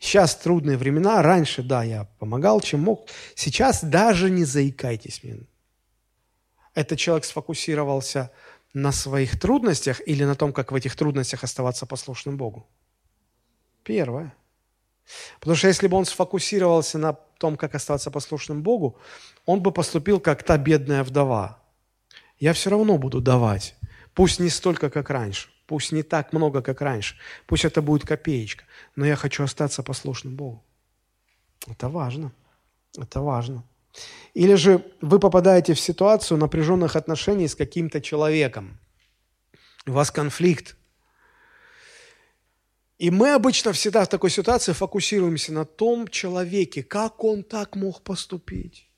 [0.00, 3.08] Сейчас трудные времена, раньше, да, я помогал, чем мог.
[3.36, 5.38] Сейчас даже не заикайтесь мне.
[6.74, 8.30] Этот человек сфокусировался на
[8.92, 12.66] своих трудностях или на том, как в этих трудностях оставаться послушным Богу?
[13.82, 14.34] Первое–
[15.40, 18.98] Потому что если бы он сфокусировался на том, как остаться послушным Богу,
[19.44, 21.62] он бы поступил как та бедная вдова.
[22.38, 23.76] Я все равно буду давать.
[24.14, 25.48] Пусть не столько, как раньше.
[25.66, 27.16] Пусть не так много, как раньше.
[27.46, 28.64] Пусть это будет копеечка.
[28.94, 30.64] Но я хочу остаться послушным Богу.
[31.66, 32.32] Это важно.
[32.96, 33.64] Это важно.
[34.34, 38.78] Или же вы попадаете в ситуацию напряженных отношений с каким-то человеком.
[39.86, 40.76] У вас конфликт.
[42.98, 48.02] И мы обычно всегда в такой ситуации фокусируемся на том человеке, как он так мог
[48.02, 48.88] поступить.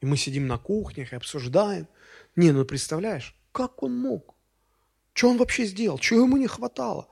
[0.00, 1.88] И мы сидим на кухнях и обсуждаем.
[2.36, 4.34] Не, ну представляешь, как он мог?
[5.12, 5.98] Что он вообще сделал?
[5.98, 7.08] Чего ему не хватало?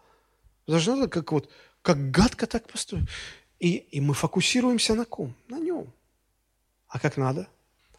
[0.67, 1.51] Даже надо как вот,
[1.83, 3.09] как гадко так поступить.
[3.59, 5.35] И, и мы фокусируемся на ком?
[5.49, 5.93] На нем.
[6.95, 7.49] А как надо?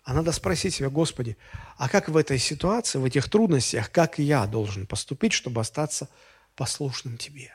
[0.05, 1.35] А надо спросить себя, Господи,
[1.75, 6.07] а как в этой ситуации, в этих трудностях, как я должен поступить, чтобы остаться
[6.55, 7.53] послушным Тебе?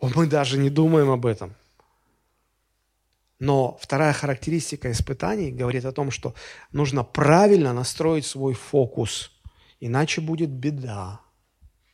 [0.00, 1.52] Мы даже не думаем об этом.
[3.40, 6.32] Но вторая характеристика испытаний говорит о том, что
[6.70, 9.32] нужно правильно настроить свой фокус,
[9.80, 11.20] иначе будет беда.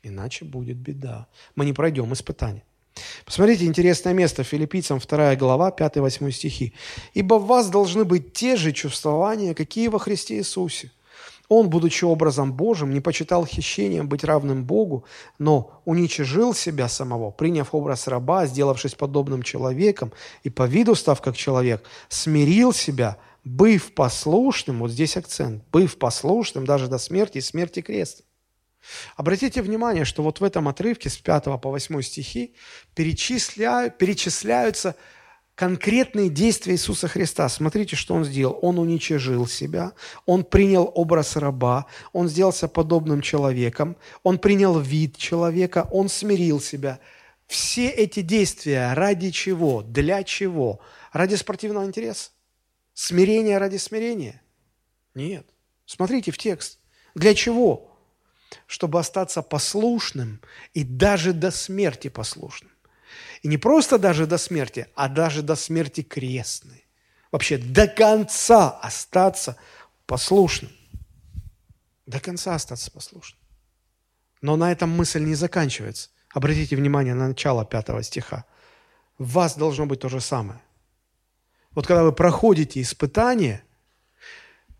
[0.02, 1.26] Иначе будет беда.
[1.54, 2.64] Мы не пройдем испытания.
[3.24, 6.74] Посмотрите, интересное место, филиппийцам 2 глава, 5-8 стихи.
[7.14, 10.90] «Ибо в вас должны быть те же чувствования, какие во Христе Иисусе,
[11.48, 15.04] он, будучи образом Божьим, не почитал хищением быть равным Богу,
[15.38, 20.12] но уничижил себя самого, приняв образ раба, сделавшись подобным человеком
[20.44, 26.64] и по виду став как человек, смирил себя, быв послушным, вот здесь акцент, быв послушным
[26.64, 28.22] даже до смерти и смерти креста.
[29.16, 32.54] Обратите внимание, что вот в этом отрывке с 5 по 8 стихи
[32.94, 34.96] перечисляю, перечисляются
[35.54, 37.48] конкретные действия Иисуса Христа.
[37.48, 38.58] Смотрите, что Он сделал.
[38.62, 39.92] Он уничижил себя,
[40.26, 46.98] Он принял образ раба, Он сделался подобным человеком, Он принял вид человека, Он смирил себя.
[47.46, 49.82] Все эти действия ради чего?
[49.82, 50.80] Для чего?
[51.12, 52.30] Ради спортивного интереса?
[52.94, 54.42] Смирение ради смирения?
[55.14, 55.46] Нет.
[55.84, 56.78] Смотрите в текст.
[57.14, 57.91] Для чего?
[58.66, 60.40] Чтобы остаться послушным
[60.74, 62.70] и даже до смерти послушным.
[63.42, 66.86] И не просто даже до смерти, а даже до смерти крестной.
[67.30, 69.56] Вообще до конца остаться
[70.06, 70.72] послушным.
[72.06, 73.40] До конца остаться послушным.
[74.40, 76.10] Но на этом мысль не заканчивается.
[76.32, 78.44] Обратите внимание на начало пятого стиха.
[79.18, 80.60] В вас должно быть то же самое.
[81.72, 83.62] Вот когда вы проходите испытание–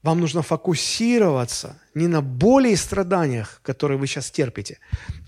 [0.03, 4.79] вам нужно фокусироваться не на боли и страданиях, которые вы сейчас терпите,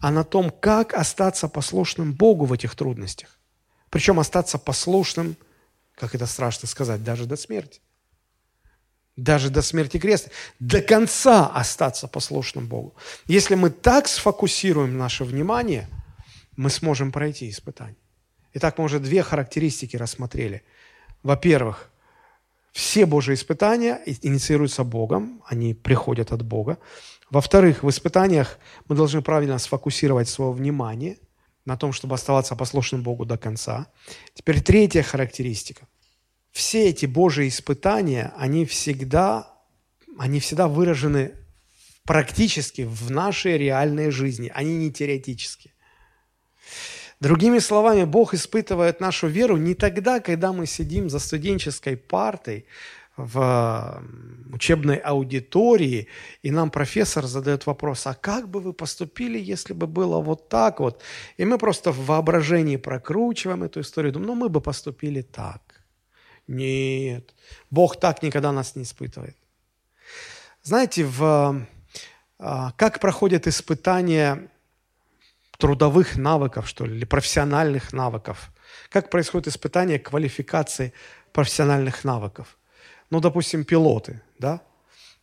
[0.00, 3.38] а на том, как остаться послушным Богу в этих трудностях.
[3.90, 5.36] Причем остаться послушным,
[5.94, 7.80] как это страшно сказать, даже до смерти.
[9.16, 10.30] Даже до смерти креста.
[10.58, 12.96] До конца остаться послушным Богу.
[13.26, 15.88] Если мы так сфокусируем наше внимание,
[16.56, 17.96] мы сможем пройти испытание.
[18.54, 20.64] Итак, мы уже две характеристики рассмотрели.
[21.22, 21.90] Во-первых,
[22.74, 26.78] все Божьи испытания инициируются Богом, они приходят от Бога.
[27.30, 28.58] Во-вторых, в испытаниях
[28.88, 31.18] мы должны правильно сфокусировать свое внимание
[31.64, 33.86] на том, чтобы оставаться послушным Богу до конца.
[34.34, 35.86] Теперь третья характеристика.
[36.50, 39.56] Все эти Божьи испытания, они всегда,
[40.18, 41.32] они всегда выражены
[42.02, 45.72] практически в нашей реальной жизни, они не теоретические.
[47.24, 52.66] Другими словами, Бог испытывает нашу веру не тогда, когда мы сидим за студенческой партой
[53.16, 54.02] в
[54.52, 56.08] учебной аудитории,
[56.42, 60.80] и нам профессор задает вопрос, а как бы вы поступили, если бы было вот так
[60.80, 61.00] вот?
[61.38, 65.62] И мы просто в воображении прокручиваем эту историю, думаем, ну мы бы поступили так.
[66.46, 67.34] Нет,
[67.70, 69.36] Бог так никогда нас не испытывает.
[70.62, 71.66] Знаете, в,
[72.38, 74.50] а, как проходят испытания
[75.58, 78.50] трудовых навыков, что ли, или профессиональных навыков?
[78.90, 80.92] Как происходит испытание квалификации
[81.32, 82.56] профессиональных навыков?
[83.14, 84.60] ну, допустим, пилоты, да,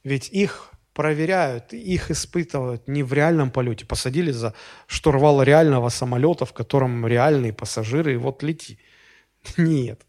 [0.03, 3.85] ведь их проверяют, их испытывают не в реальном полете.
[3.85, 4.53] Посадили за
[4.87, 8.79] штурвал реального самолета, в котором реальные пассажиры, и вот лети.
[9.57, 10.01] Нет.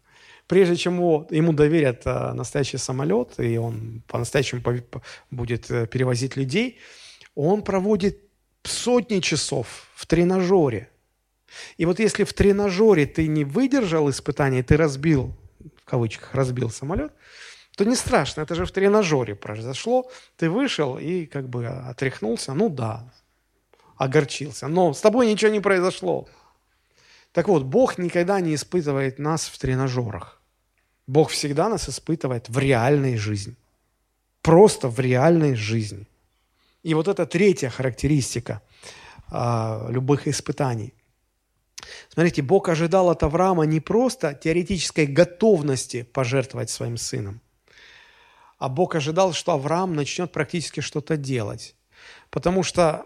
[0.47, 4.61] Прежде чем его, ему доверят а, настоящий самолет, и он по-настоящему
[5.31, 6.79] будет а, перевозить людей,
[7.35, 8.19] он проводит
[8.63, 10.89] сотни часов в тренажере.
[11.77, 15.35] И вот если в тренажере ты не выдержал испытания, ты разбил,
[15.77, 17.11] в кавычках, разбил самолет,
[17.75, 20.09] то не страшно, это же в тренажере произошло.
[20.37, 23.11] Ты вышел и как бы отряхнулся, ну да,
[23.97, 24.67] огорчился.
[24.67, 26.27] Но с тобой ничего не произошло.
[27.31, 30.39] Так вот, Бог никогда не испытывает нас в тренажерах.
[31.07, 33.55] Бог всегда нас испытывает в реальной жизни.
[34.41, 36.07] Просто в реальной жизни.
[36.83, 38.61] И вот это третья характеристика
[39.31, 40.93] а, любых испытаний.
[42.09, 47.41] Смотрите, Бог ожидал от Авраама не просто теоретической готовности пожертвовать своим сыном,
[48.57, 51.75] а Бог ожидал, что Авраам начнет практически что-то делать.
[52.29, 53.05] Потому что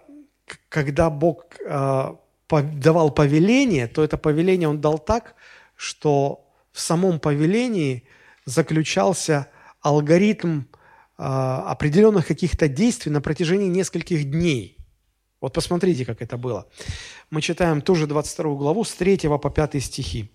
[0.69, 2.15] когда Бог э,
[2.49, 5.35] давал повеление, то это повеление Он дал так,
[5.75, 8.07] что в самом повелении
[8.45, 9.47] заключался
[9.81, 10.63] алгоритм
[11.17, 14.77] определенных каких-то действий на протяжении нескольких дней.
[15.41, 16.67] Вот посмотрите, как это было.
[17.29, 20.31] Мы читаем ту же 22 главу с 3 по 5 стихи.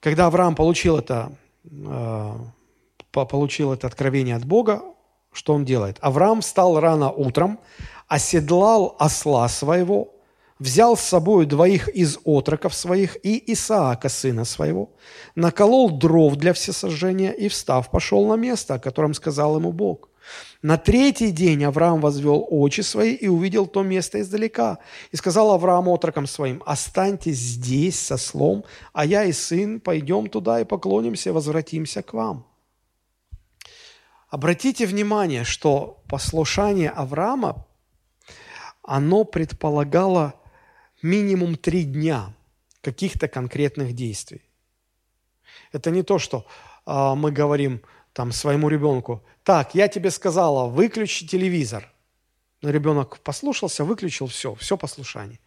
[0.00, 2.32] Когда Авраам получил это э,
[3.10, 4.82] получил это откровение от Бога,
[5.32, 5.98] что он делает?
[6.00, 7.58] Авраам встал рано утром,
[8.08, 10.13] оседлал осла своего,
[10.58, 14.90] взял с собой двоих из отроков своих и Исаака, сына своего,
[15.34, 20.08] наколол дров для всесожжения и, встав, пошел на место, о котором сказал ему Бог.
[20.62, 24.78] На третий день Авраам возвел очи свои и увидел то место издалека.
[25.10, 30.60] И сказал Авраам отрокам своим, останьтесь здесь со слом, а я и сын пойдем туда
[30.60, 32.46] и поклонимся возвратимся к вам.
[34.30, 37.66] Обратите внимание, что послушание Авраама,
[38.82, 40.34] оно предполагало
[41.04, 42.34] минимум три дня
[42.80, 44.42] каких-то конкретных действий.
[45.70, 46.46] Это не то, что
[46.86, 47.82] э, мы говорим
[48.12, 51.92] там своему ребенку, так, я тебе сказала, выключи телевизор.
[52.62, 55.38] Но ребенок послушался, выключил все, все послушание.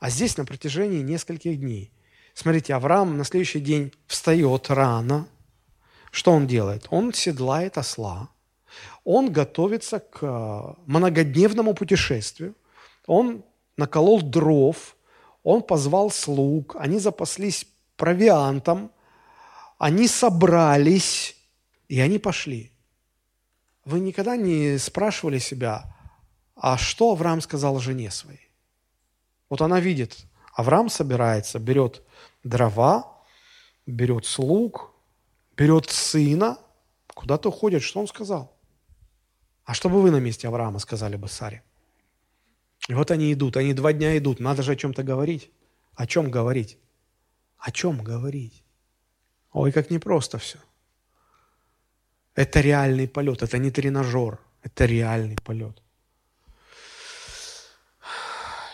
[0.00, 1.92] А здесь на протяжении нескольких дней.
[2.34, 5.28] Смотрите, Авраам на следующий день встает рано,
[6.10, 6.86] что он делает?
[6.90, 8.30] Он седлает осла,
[9.04, 12.54] он готовится к э, многодневному путешествию,
[13.06, 13.44] он
[13.76, 14.95] наколол дров,
[15.46, 18.90] он позвал слуг, они запаслись провиантом,
[19.78, 21.36] они собрались,
[21.86, 22.72] и они пошли.
[23.84, 25.94] Вы никогда не спрашивали себя,
[26.56, 28.50] а что Авраам сказал жене своей?
[29.48, 30.16] Вот она видит,
[30.52, 32.02] Авраам собирается, берет
[32.42, 33.22] дрова,
[33.86, 34.90] берет слуг,
[35.56, 36.58] берет сына,
[37.14, 37.84] куда-то уходит.
[37.84, 38.52] Что он сказал?
[39.64, 41.62] А что бы вы на месте Авраама сказали бы Саре?
[42.88, 45.50] И вот они идут, они два дня идут, надо же о чем-то говорить.
[45.94, 46.78] О чем говорить?
[47.58, 48.62] О чем говорить?
[49.52, 50.58] Ой, как непросто все.
[52.34, 55.82] Это реальный полет, это не тренажер, это реальный полет.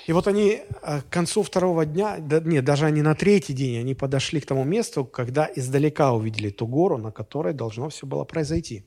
[0.09, 3.79] И вот они э, к концу второго дня, да, нет, даже они на третий день,
[3.79, 8.25] они подошли к тому месту, когда издалека увидели ту гору, на которой должно все было
[8.25, 8.85] произойти.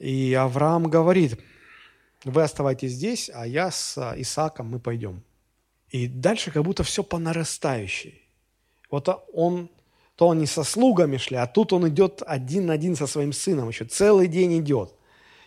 [0.00, 1.38] И Авраам говорит,
[2.24, 5.22] вы оставайтесь здесь, а я с Исааком мы пойдем.
[5.88, 8.22] И дальше как будто все по нарастающей.
[8.90, 9.70] Вот он,
[10.16, 13.68] то они со слугами шли, а тут он идет один на один со своим сыном,
[13.68, 14.94] еще целый день идет.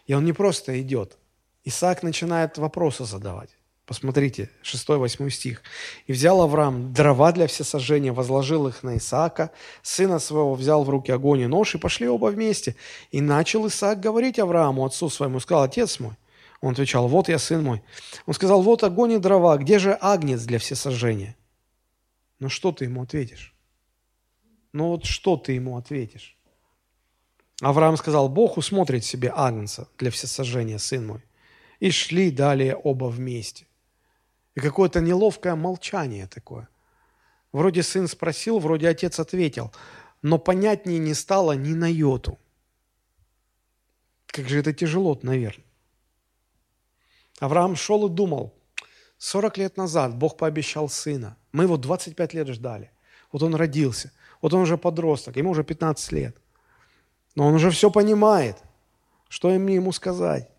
[0.08, 1.18] И он не просто идет.
[1.64, 3.50] Исаак начинает вопросы задавать.
[3.86, 5.62] Посмотрите, 6-8 стих.
[6.08, 9.52] «И взял Авраам дрова для всесожжения, возложил их на Исаака,
[9.82, 12.78] сына своего взял в руки огонь и нож, и пошли оба вместе.
[13.12, 16.14] И начал Исаак говорить Аврааму, отцу своему, сказал, отец мой.
[16.64, 17.84] Он отвечал, вот я, сын мой.
[18.26, 21.36] Он сказал, вот огонь и дрова, где же агнец для всесожжения?
[22.40, 23.54] Ну что ты ему ответишь?
[24.72, 26.38] Ну вот что ты ему ответишь?
[27.60, 31.26] Авраам сказал, Бог усмотрит себе агнца для всесожжения, сын мой.
[31.82, 33.68] И шли далее оба вместе.
[34.56, 36.70] И какое-то неловкое молчание такое.
[37.52, 39.74] Вроде сын спросил, вроде отец ответил,
[40.22, 42.40] но понятнее не стало ни на йоту.
[44.28, 45.73] Как же это тяжело, наверное.
[47.40, 48.54] Авраам шел и думал,
[49.18, 51.38] 40 лет назад Бог пообещал сына.
[51.52, 52.92] Мы его 25 лет ждали.
[53.32, 54.12] Вот он родился.
[54.42, 56.36] Вот он уже подросток, ему уже 15 лет.
[57.36, 58.58] Но он уже все понимает.
[59.30, 60.50] Что мне ему сказать?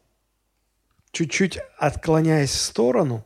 [1.12, 3.24] Чуть-чуть отклоняясь в сторону,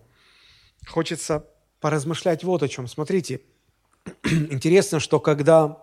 [0.87, 1.47] хочется
[1.81, 2.87] поразмышлять вот о чем.
[2.87, 3.41] Смотрите,
[4.25, 5.83] интересно, что когда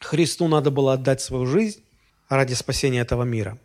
[0.00, 1.82] Христу надо было отдать свою жизнь
[2.28, 3.58] ради спасения этого мира,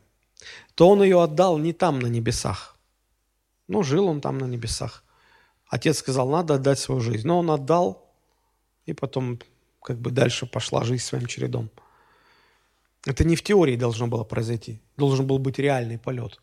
[0.76, 2.71] то Он ее отдал не там, на небесах.
[3.72, 5.02] Ну, жил Он там на небесах.
[5.70, 7.26] Отец сказал, надо отдать свою жизнь.
[7.26, 8.14] Но Он отдал,
[8.86, 9.40] и потом
[9.82, 11.70] как бы дальше пошла жизнь своим чередом.
[13.06, 14.82] Это не в теории должно было произойти.
[14.98, 16.42] Должен был быть реальный полет.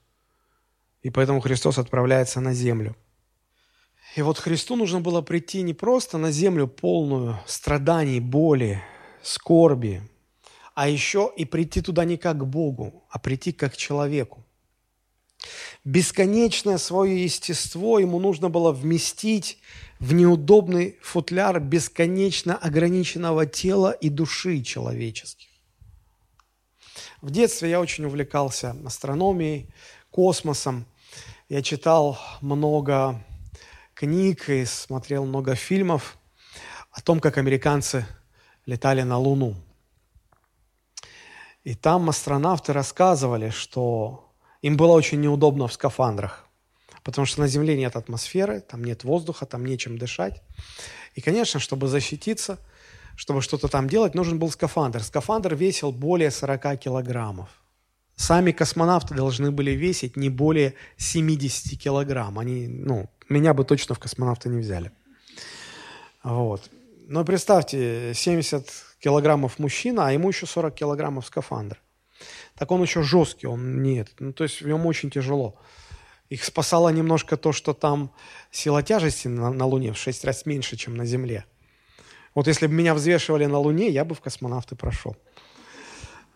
[1.02, 2.96] И поэтому Христос отправляется на землю.
[4.16, 8.82] И вот Христу нужно было прийти не просто на землю полную страданий, боли,
[9.22, 10.00] скорби,
[10.74, 14.46] а еще и прийти туда не как к Богу, а прийти как к человеку.
[15.84, 19.58] Бесконечное свое естество ему нужно было вместить
[20.00, 25.48] в неудобный футляр бесконечно ограниченного тела и души человеческих.
[27.20, 29.72] В детстве я очень увлекался астрономией,
[30.10, 30.86] космосом.
[31.48, 33.24] Я читал много
[33.94, 36.18] книг и смотрел много фильмов
[36.92, 38.06] о том, как американцы
[38.66, 39.56] летали на Луну.
[41.64, 44.27] И там астронавты рассказывали, что
[44.62, 46.46] им было очень неудобно в скафандрах,
[47.04, 50.42] потому что на Земле нет атмосферы, там нет воздуха, там нечем дышать.
[51.14, 52.58] И, конечно, чтобы защититься,
[53.16, 55.02] чтобы что-то там делать, нужен был скафандр.
[55.02, 57.48] Скафандр весил более 40 килограммов.
[58.14, 62.38] Сами космонавты должны были весить не более 70 килограмм.
[62.38, 64.90] Они, ну, меня бы точно в космонавты не взяли.
[66.24, 66.68] Вот.
[67.06, 68.68] Но представьте, 70
[69.00, 71.80] килограммов мужчина, а ему еще 40 килограммов скафандр.
[72.56, 74.10] Так он еще жесткий, он нет.
[74.18, 75.56] Ну, то есть в нем очень тяжело.
[76.28, 78.12] Их спасало немножко то, что там
[78.50, 81.44] сила тяжести на, на Луне в 6 раз меньше, чем на Земле.
[82.34, 85.16] Вот если бы меня взвешивали на Луне, я бы в космонавты прошел.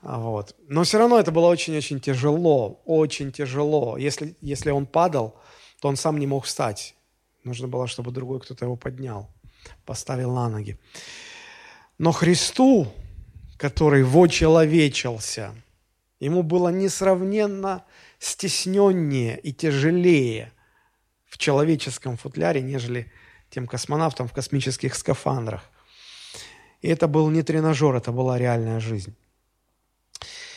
[0.03, 0.57] А вот.
[0.67, 3.97] Но все равно это было очень-очень тяжело, очень тяжело.
[3.97, 5.39] Если, если он падал,
[5.81, 6.97] то он сам не мог встать.
[7.45, 9.29] Нужно было, чтобы другой кто-то его поднял,
[9.85, 10.79] поставил на ноги.
[11.99, 12.89] Но Христу,
[13.59, 15.55] который вочеловечился,
[16.25, 17.85] ему было несравненно
[18.19, 20.53] стесненнее и тяжелее
[21.27, 23.11] в человеческом футляре, нежели
[23.51, 25.63] тем космонавтам в космических скафандрах.
[26.81, 29.15] И это был не тренажер, это была реальная жизнь.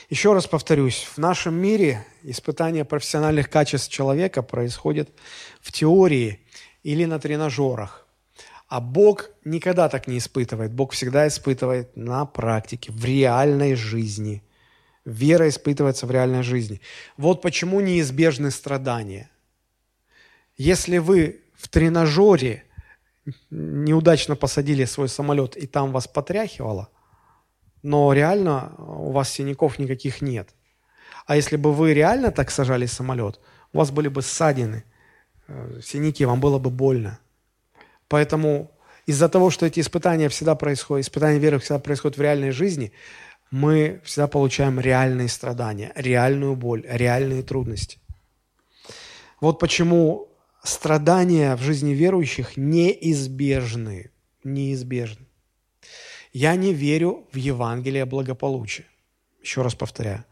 [0.09, 5.09] Еще раз повторюсь, в нашем мире испытание профессиональных качеств человека происходит
[5.61, 6.45] в теории
[6.83, 8.05] или на тренажерах.
[8.67, 10.73] А Бог никогда так не испытывает.
[10.73, 14.43] Бог всегда испытывает на практике, в реальной жизни.
[15.05, 16.81] Вера испытывается в реальной жизни.
[17.15, 19.29] Вот почему неизбежны страдания.
[20.57, 22.63] Если вы в тренажере
[23.49, 26.89] неудачно посадили свой самолет и там вас потряхивало,
[27.83, 30.49] но реально у вас синяков никаких нет.
[31.25, 33.39] А если бы вы реально так сажали самолет,
[33.73, 34.83] у вас были бы ссадины,
[35.47, 37.19] э, синяки, вам было бы больно.
[38.07, 38.71] Поэтому
[39.05, 42.91] из-за того, что эти испытания всегда происходят, испытания веры всегда происходят в реальной жизни,
[43.55, 47.99] мы всегда получаем реальные страдания, реальную боль, реальные трудности.
[49.39, 50.27] Вот почему
[50.61, 54.11] страдания в жизни верующих неизбежны.
[54.43, 55.25] Неизбежны.
[56.33, 58.87] Я не верю в Евангелие благополучия.
[59.41, 60.25] Еще раз повторяю.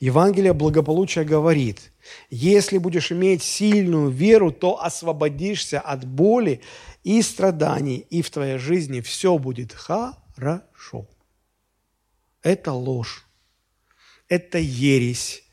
[0.00, 1.92] Евангелие благополучия говорит,
[2.30, 6.62] если будешь иметь сильную веру, то освободишься от боли
[7.04, 11.06] и страданий, и в твоей жизни все будет хорошо.
[12.42, 13.26] Это ложь,
[14.28, 15.44] это ересь,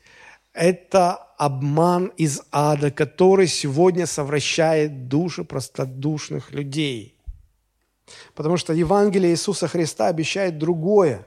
[0.52, 7.14] это обман из ада, который сегодня совращает души простодушных людей.
[8.34, 11.26] Потому что Евангелие Иисуса Христа обещает другое.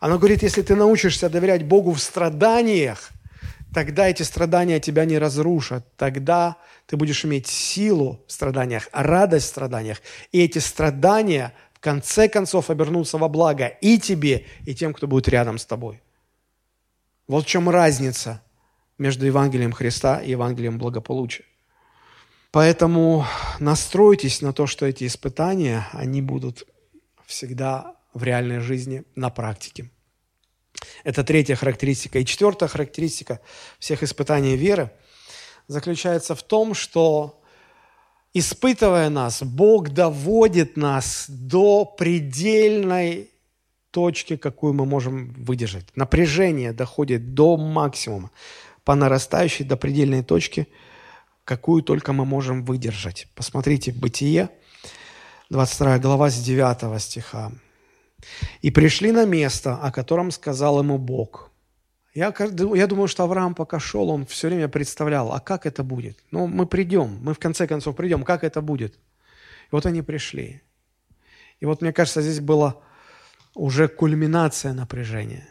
[0.00, 3.10] Оно говорит, если ты научишься доверять Богу в страданиях,
[3.74, 5.84] тогда эти страдания тебя не разрушат.
[5.96, 10.00] Тогда ты будешь иметь силу в страданиях, радость в страданиях.
[10.30, 11.52] И эти страдания
[11.84, 16.00] конце концов обернутся во благо и тебе, и тем, кто будет рядом с тобой.
[17.28, 18.42] Вот в чем разница
[18.96, 21.44] между Евангелием Христа и Евангелием благополучия.
[22.52, 23.26] Поэтому
[23.60, 26.66] настройтесь на то, что эти испытания, они будут
[27.26, 29.90] всегда в реальной жизни на практике.
[31.02, 32.18] Это третья характеристика.
[32.18, 33.40] И четвертая характеристика
[33.78, 34.90] всех испытаний веры
[35.66, 37.42] заключается в том, что
[38.34, 43.30] испытывая нас, Бог доводит нас до предельной
[43.90, 45.86] точки, какую мы можем выдержать.
[45.94, 48.30] Напряжение доходит до максимума,
[48.84, 50.66] по нарастающей до предельной точки,
[51.44, 53.28] какую только мы можем выдержать.
[53.34, 54.50] Посмотрите, Бытие,
[55.50, 57.52] 22 глава с 9 стиха.
[58.62, 61.50] «И пришли на место, о котором сказал ему Бог».
[62.14, 62.32] Я,
[62.74, 66.16] я думаю, что Авраам пока шел, он все время представлял, а как это будет?
[66.30, 68.94] Ну, мы придем, мы в конце концов придем, как это будет?
[68.94, 70.62] И вот они пришли.
[71.58, 72.76] И вот, мне кажется, здесь была
[73.54, 75.48] уже кульминация напряжения.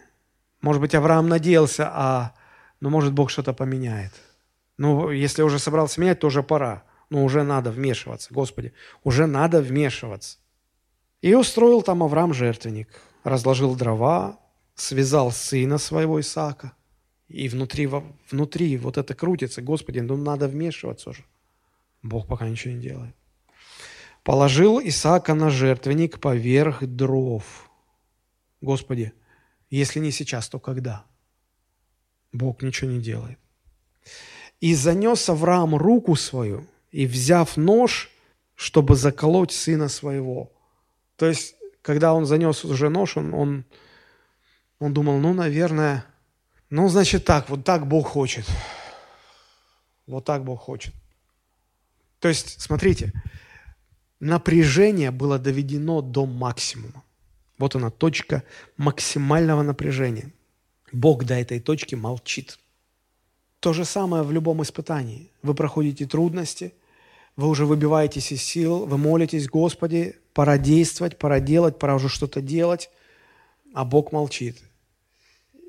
[0.61, 2.33] Может быть, Авраам надеялся, а,
[2.79, 4.13] ну, может, Бог что-то поменяет.
[4.77, 6.83] Ну, если уже собрался менять, то уже пора.
[7.09, 10.37] Ну, уже надо вмешиваться, Господи, уже надо вмешиваться.
[11.21, 12.87] И устроил там Авраам жертвенник,
[13.23, 14.39] разложил дрова,
[14.75, 16.73] связал сына своего Исаака,
[17.27, 17.89] и внутри,
[18.29, 21.25] внутри вот это крутится, Господи, ну надо вмешиваться уже.
[22.01, 23.15] Бог пока ничего не делает.
[24.23, 27.69] Положил Исаака на жертвенник поверх дров.
[28.61, 29.13] Господи,
[29.69, 31.05] если не сейчас, то когда?
[32.31, 33.39] Бог ничего не делает.
[34.61, 38.11] И занес Авраам руку свою, и взяв нож,
[38.55, 40.51] чтобы заколоть сына своего.
[41.15, 43.65] То есть, когда он занес уже нож, он, он
[44.79, 46.05] он думал, ну, наверное,
[46.69, 48.45] ну, значит так, вот так Бог хочет.
[50.07, 50.93] Вот так Бог хочет.
[52.19, 53.13] То есть, смотрите,
[54.19, 57.03] напряжение было доведено до максимума.
[57.57, 58.43] Вот она, точка
[58.77, 60.31] максимального напряжения.
[60.91, 62.59] Бог до этой точки молчит.
[63.59, 65.31] То же самое в любом испытании.
[65.41, 66.73] Вы проходите трудности,
[67.35, 72.41] вы уже выбиваетесь из сил, вы молитесь, Господи, пора действовать, пора делать, пора уже что-то
[72.41, 72.89] делать,
[73.73, 74.63] а Бог молчит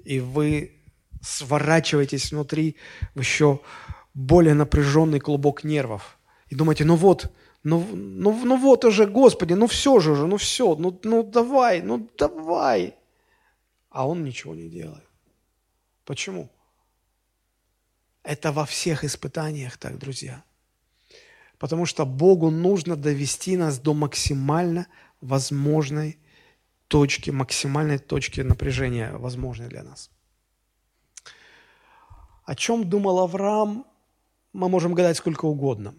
[0.05, 0.73] и вы
[1.23, 2.77] сворачиваетесь внутри
[3.15, 3.61] в еще
[4.13, 6.19] более напряженный клубок нервов.
[6.49, 7.33] И думаете, ну вот,
[7.63, 11.83] ну, ну, ну вот уже, Господи, ну все же уже, ну все, ну, ну давай,
[11.83, 12.95] ну давай.
[13.89, 15.05] А он ничего не делает.
[16.05, 16.51] Почему?
[18.23, 20.45] Это во всех испытаниях так, друзья.
[21.59, 24.87] Потому что Богу нужно довести нас до максимально
[25.21, 26.19] возможной
[26.89, 30.11] точки, максимальной точки напряжения, возможной для нас.
[32.45, 33.87] О чем думал Авраам,
[34.53, 35.95] мы можем гадать сколько угодно.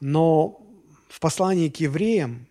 [0.00, 0.60] Но
[1.08, 2.46] в послании к евреям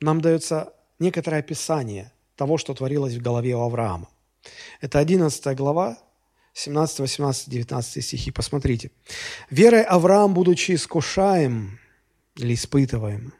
[0.00, 4.08] нам дается некоторое описание того, что творилось в голове у Авраама.
[4.80, 5.98] Это 11 глава,
[6.54, 8.30] 17, 18, 19 стихи.
[8.30, 8.90] Посмотрите.
[9.50, 11.78] «Верой Авраам, будучи искушаем
[12.36, 13.34] или испытываем,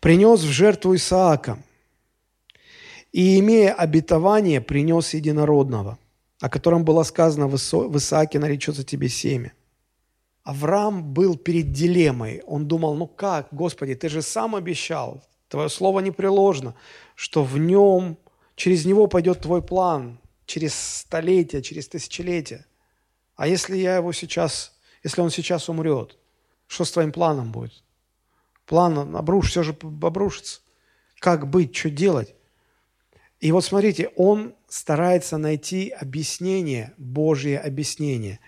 [0.00, 1.58] принес в жертву Исаака–
[3.14, 5.98] и, имея обетование, принес единородного,
[6.40, 7.54] о котором было сказано в
[7.96, 9.52] Исааке наречется тебе семя.
[10.42, 12.42] Авраам был перед дилеммой.
[12.44, 16.74] Он думал, ну как, Господи, ты же сам обещал, твое слово непреложно,
[17.14, 18.18] что в нем,
[18.56, 22.66] через него пойдет твой план, через столетия, через тысячелетия.
[23.36, 26.18] А если я его сейчас, если он сейчас умрет,
[26.66, 27.84] что с твоим планом будет?
[28.66, 30.62] План обруш, все же обрушится.
[31.20, 32.34] Как быть, что делать?
[33.44, 38.40] И вот смотрите, он старается найти объяснение, Божье объяснение.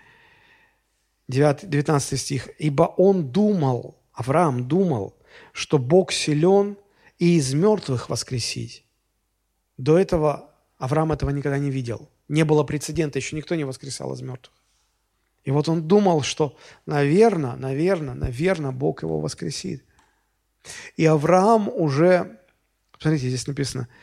[1.27, 2.49] 9, 19 стих.
[2.57, 5.15] «Ибо он думал, Авраам думал,
[5.51, 6.77] что Бог силен
[7.19, 8.85] и из мертвых воскресить».
[9.77, 12.09] До этого Авраам этого никогда не видел.
[12.27, 14.55] Не было прецедента, еще никто не воскресал из мертвых.
[15.43, 19.85] И вот он думал, что, наверное, наверное, наверное, Бог его воскресит.
[20.95, 22.39] И Авраам уже,
[22.97, 23.87] смотрите, здесь написано–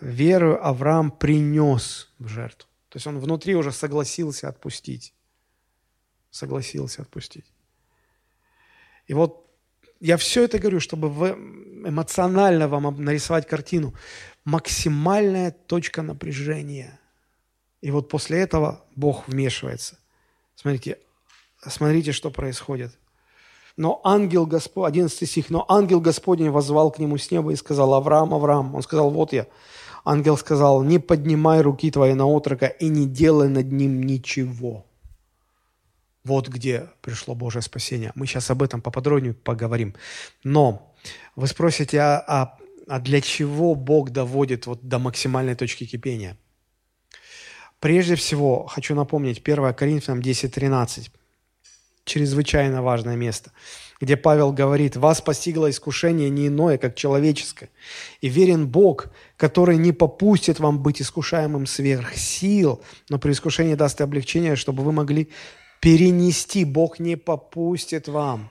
[0.00, 2.68] веру Авраам принес в жертву.
[2.88, 5.14] То есть он внутри уже согласился отпустить.
[6.30, 7.46] Согласился отпустить.
[9.06, 9.46] И вот
[10.00, 13.94] я все это говорю, чтобы эмоционально вам нарисовать картину.
[14.44, 16.98] Максимальная точка напряжения.
[17.80, 19.98] И вот после этого Бог вмешивается.
[20.54, 20.98] Смотрите,
[21.66, 22.96] смотрите, что происходит.
[23.76, 27.94] Но ангел Господь, 11 стих, но ангел Господень возвал к нему с неба и сказал,
[27.94, 28.74] Авраам, Авраам.
[28.74, 29.46] Он сказал, вот я.
[30.04, 34.86] Ангел сказал, не поднимай руки твои на отрока и не делай над ним ничего.
[36.24, 38.12] Вот где пришло Божье спасение.
[38.14, 39.94] Мы сейчас об этом поподробнее поговорим.
[40.44, 40.94] Но
[41.36, 46.36] вы спросите, а, а, а для чего Бог доводит вот до максимальной точки кипения?
[47.78, 51.10] Прежде всего, хочу напомнить 1 Коринфянам 10.13.
[52.04, 53.52] Чрезвычайно важное место
[54.00, 57.68] где Павел говорит, «Вас постигло искушение не иное, как человеческое,
[58.20, 64.00] и верен Бог, который не попустит вам быть искушаемым сверх сил, но при искушении даст
[64.00, 65.28] и облегчение, чтобы вы могли
[65.80, 66.64] перенести.
[66.64, 68.50] Бог не попустит вам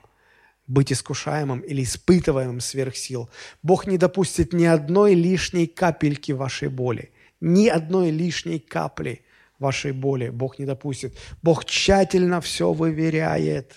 [0.67, 3.27] быть искушаемым или испытываемым сверх сил.
[3.63, 9.23] Бог не допустит ни одной лишней капельки вашей боли, ни одной лишней капли
[9.57, 11.17] вашей боли Бог не допустит.
[11.41, 13.73] Бог тщательно все выверяет,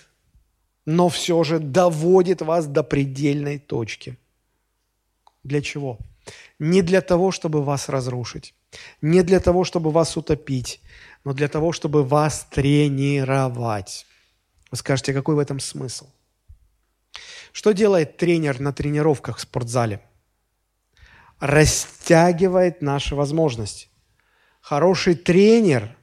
[0.85, 4.17] но все же доводит вас до предельной точки.
[5.43, 5.99] Для чего?
[6.59, 8.53] Не для того, чтобы вас разрушить,
[9.01, 10.81] не для того, чтобы вас утопить,
[11.23, 14.05] но для того, чтобы вас тренировать.
[14.71, 16.07] Вы скажете, какой в этом смысл?
[17.51, 20.01] Что делает тренер на тренировках в спортзале?
[21.39, 23.89] Растягивает наши возможности.
[24.61, 25.95] Хороший тренер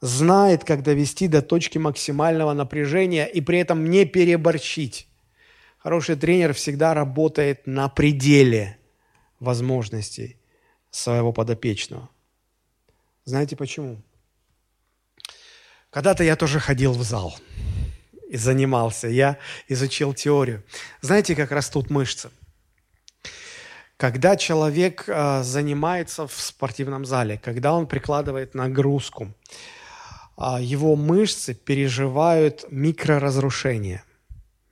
[0.00, 5.08] знает, как довести до точки максимального напряжения и при этом не переборщить.
[5.78, 8.78] Хороший тренер всегда работает на пределе
[9.40, 10.36] возможностей
[10.90, 12.08] своего подопечного.
[13.24, 14.02] Знаете почему?
[15.90, 17.36] Когда-то я тоже ходил в зал
[18.28, 19.08] и занимался.
[19.08, 19.38] Я
[19.68, 20.62] изучил теорию.
[21.00, 22.30] Знаете, как растут мышцы?
[23.96, 29.32] Когда человек э, занимается в спортивном зале, когда он прикладывает нагрузку,
[30.38, 34.04] его мышцы переживают микроразрушение,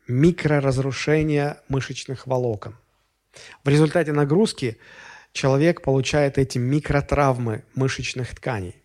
[0.06, 2.76] микроразрушение мышечных волокон.
[3.64, 4.78] В результате нагрузки
[5.32, 8.76] человек получает эти микротравмы мышечных тканей.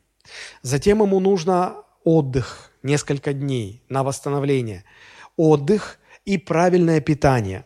[0.61, 4.83] Затем ему нужно отдых, несколько дней на восстановление,
[5.35, 7.65] отдых и правильное питание.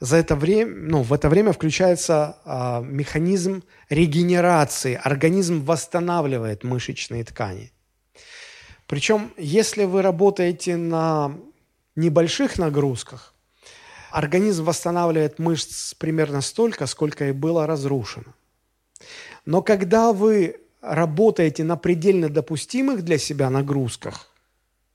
[0.00, 4.94] За это время, ну, в это время включается а, механизм регенерации.
[5.02, 7.72] Организм восстанавливает мышечные ткани.
[8.88, 11.36] Причем, если вы работаете на
[11.94, 13.34] небольших нагрузках,
[14.10, 18.32] организм восстанавливает мышц примерно столько, сколько и было разрушено.
[19.44, 24.30] Но когда вы работаете на предельно допустимых для себя нагрузках,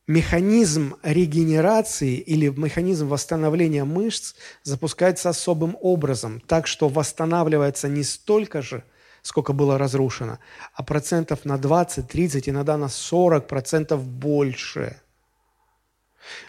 [0.07, 4.33] механизм регенерации или механизм восстановления мышц
[4.63, 8.83] запускается особым образом, так что восстанавливается не столько же,
[9.23, 10.37] сколько было разрушено,
[10.75, 15.01] а процентов на 20, 30, иногда на 40 процентов больше.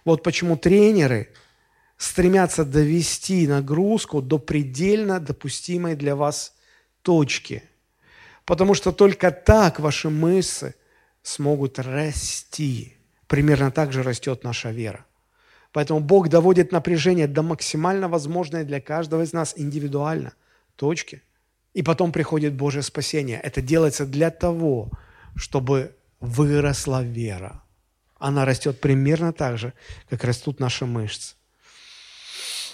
[0.04, 1.30] Вот почему тренеры
[1.96, 6.54] стремятся довести нагрузку до предельно допустимой для вас
[7.02, 7.62] точки–
[8.44, 10.74] Потому что только так ваши мышцы
[11.22, 12.96] смогут расти.
[13.26, 15.06] Примерно так же растет наша вера.
[15.72, 20.34] Поэтому Бог доводит напряжение до максимально возможной для каждого из нас индивидуально
[20.76, 21.22] точки.
[21.74, 23.40] И потом приходит Божье спасение.
[23.40, 24.90] Это делается для того,
[25.36, 27.62] чтобы выросла вера.
[28.18, 29.74] Она растет примерно так же,
[30.08, 31.34] как растут наши мышцы.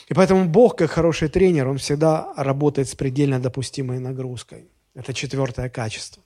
[0.09, 4.69] И поэтому Бог, как хороший тренер, Он всегда работает с предельно допустимой нагрузкой.
[4.95, 6.23] Это четвертое качество.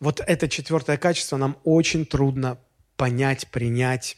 [0.00, 2.58] Вот это четвертое качество нам очень трудно
[2.96, 4.16] понять, принять.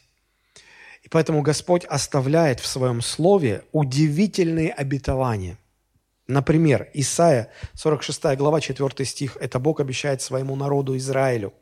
[1.03, 5.57] И поэтому Господь оставляет в Своем Слове удивительные обетования.
[6.27, 11.53] Например, Исаия, 46 глава, 4 стих, это Бог обещает своему народу Израилю.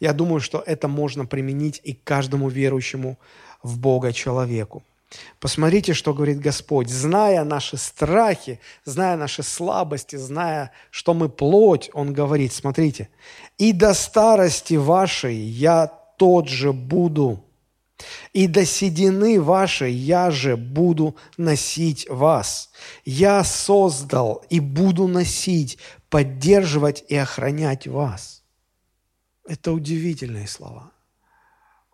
[0.00, 3.18] Я думаю, что это можно применить и каждому верующему
[3.62, 4.82] в Бога человеку.
[5.40, 6.88] Посмотрите, что говорит Господь.
[6.88, 13.08] Зная наши страхи, зная наши слабости, зная, что мы плоть, Он говорит, смотрите,
[13.58, 17.44] «И до старости вашей я тот же буду,
[18.32, 22.70] и до седины вашей я же буду носить вас.
[23.04, 25.78] Я создал и буду носить,
[26.08, 28.42] поддерживать и охранять вас».
[29.46, 30.92] Это удивительные слова.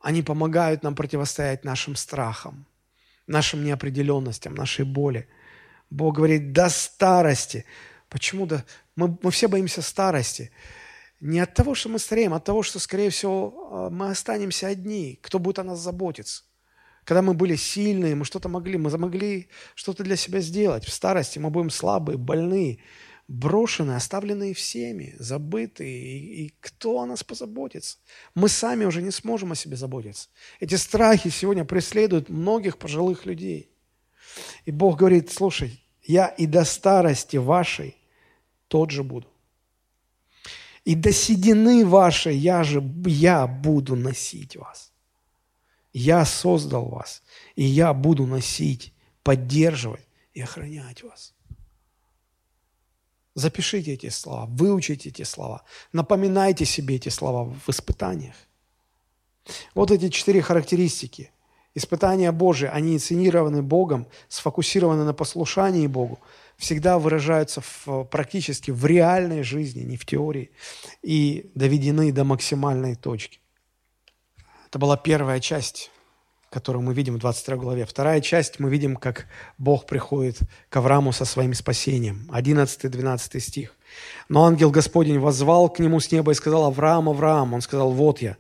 [0.03, 2.67] Они помогают нам противостоять нашим страхам–
[3.27, 5.29] нашим неопределенностям, нашей боли.
[5.91, 7.65] Бог говорит, до старости.
[8.09, 8.65] Почему да?
[8.95, 10.51] Мы, мы все боимся старости.
[11.21, 14.67] Не от того, что мы стареем, а от того, что, скорее всего, а, мы останемся
[14.69, 15.19] одни.
[15.23, 16.45] Кто будет о нас заботиться?
[17.05, 20.85] Когда мы были сильные, мы что-то могли, мы могли что-то для себя сделать.
[20.85, 22.81] В старости мы будем слабые, больные
[23.29, 25.99] брошенные, оставленные всеми, забытые.
[25.99, 27.99] И, и кто о нас позаботится?
[28.35, 30.29] Мы сами уже не сможем о себе заботиться.
[30.61, 33.71] Эти страхи сегодня преследуют многих пожилых людей.
[34.65, 37.97] И Бог говорит, слушай, я и до старости вашей
[38.69, 39.29] тот же буду.
[40.87, 44.93] И до седины вашей я же, я буду носить вас.
[45.93, 47.23] Я создал вас,
[47.57, 51.35] и я буду носить, поддерживать и охранять вас.
[53.35, 58.37] Запишите эти слова, выучите эти слова, напоминайте себе эти слова в испытаниях.
[59.75, 61.33] Вот эти четыре характеристики.
[61.75, 66.21] Испытания Божии, они инициированы Богом, сфокусированы на послушании Богу,
[66.57, 70.51] всегда выражаются в, практически в реальной жизни, не в теории,
[71.03, 73.41] и доведены до максимальной точки.
[74.69, 75.91] Это была первая часть
[76.51, 77.85] которую мы видим в 22 главе.
[77.85, 79.27] Вторая часть мы видим, как
[79.59, 80.39] Бог приходит
[80.71, 82.27] к Аврааму со своим спасением.
[82.33, 83.75] 11-12 стих.
[84.31, 87.53] «Но ангел Господень возвал к нему с неба и сказал, Авраам, Авраам».
[87.53, 88.37] Он сказал, «Вот я».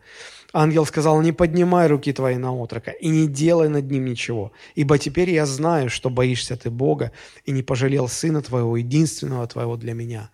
[0.58, 4.96] Ангел сказал, не поднимай руки твои на отрока и не делай над ним ничего, ибо
[4.96, 7.12] теперь я знаю, что боишься ты Бога
[7.44, 10.30] и не пожалел сына твоего, единственного твоего для меня.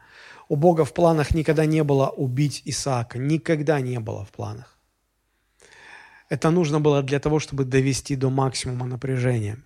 [0.48, 4.78] У Бога в планах никогда не было убить Исаака, никогда не было в планах.
[6.28, 9.58] Это нужно было для того, чтобы довести до максимума напряжения.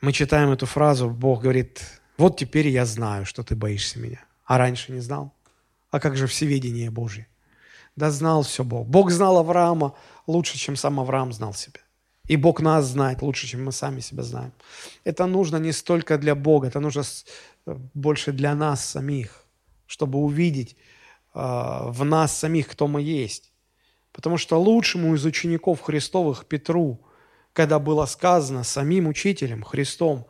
[0.00, 1.82] Мы читаем эту фразу, Бог говорит,
[2.16, 4.24] вот теперь я знаю, что ты боишься меня.
[4.44, 5.34] А раньше не знал?
[5.90, 7.26] А как же всеведение Божье?
[7.96, 8.86] Да знал все Бог.
[8.86, 9.94] Бог знал Авраама
[10.26, 11.80] лучше, чем сам Авраам знал себя.
[12.26, 14.52] И Бог нас знает лучше, чем мы сами себя знаем.
[15.04, 17.02] Это нужно не столько для Бога, это нужно
[17.94, 19.44] больше для нас самих,
[19.86, 20.76] чтобы увидеть
[21.34, 23.52] э, в нас самих, кто мы есть.
[24.12, 27.04] Потому что лучшему из учеников Христовых Петру,
[27.52, 30.26] когда было сказано самим учителем, Христом,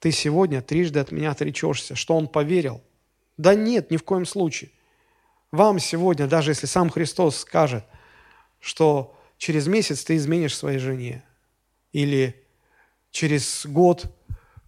[0.00, 2.82] ты сегодня трижды от меня отречешься, что он поверил?
[3.36, 4.70] Да нет, ни в коем случае.
[5.50, 7.84] Вам сегодня, даже если сам Христос скажет,
[8.60, 11.24] что через месяц ты изменишь своей жене,
[11.92, 12.44] или
[13.10, 14.14] через год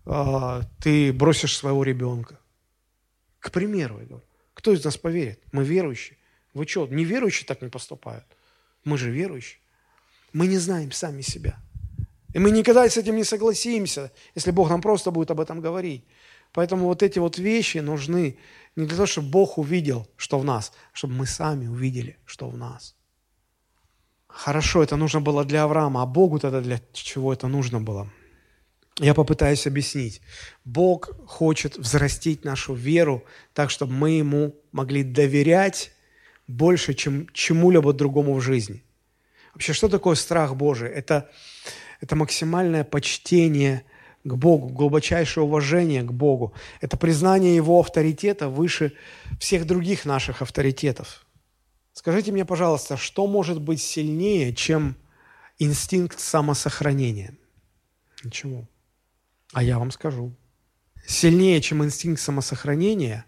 [0.06, 2.38] э, ты бросишь своего ребенка.
[3.40, 4.24] К примеру, я говорю,
[4.54, 5.40] кто из нас поверит?
[5.52, 6.16] Мы верующие.
[6.54, 8.24] Вы что, неверующие так не поступают?
[8.84, 9.60] Мы же верующие.
[10.32, 11.58] Мы не знаем сами себя.
[12.32, 16.04] И мы никогда с этим не согласимся, если Бог нам просто будет об этом говорить.
[16.52, 18.38] Поэтому вот эти вот вещи нужны
[18.76, 22.48] не для того, чтобы Бог увидел, что в нас, а чтобы мы сами увидели, что
[22.48, 22.94] в нас.
[24.28, 28.10] Хорошо, это нужно было для Авраама, а Богу тогда для чего это нужно было?
[28.98, 30.20] Я попытаюсь объяснить.
[30.64, 35.92] Бог хочет взрастить нашу веру так, чтобы мы Ему могли доверять
[36.46, 38.84] больше, чем чему-либо другому в жизни.
[39.54, 40.90] Вообще, что такое страх Божий?
[40.90, 41.30] Это,
[42.00, 43.84] это максимальное почтение–
[44.24, 46.52] к Богу, глубочайшее уважение к Богу.
[46.80, 48.92] Это признание Его авторитета выше
[49.38, 51.26] всех других наших авторитетов.
[51.92, 54.96] Скажите мне, пожалуйста, что может быть сильнее, чем
[55.58, 57.36] инстинкт самосохранения?
[58.22, 58.68] Ничего.
[59.52, 60.34] А я вам скажу.
[61.06, 63.24] Сильнее, чем инстинкт самосохранения,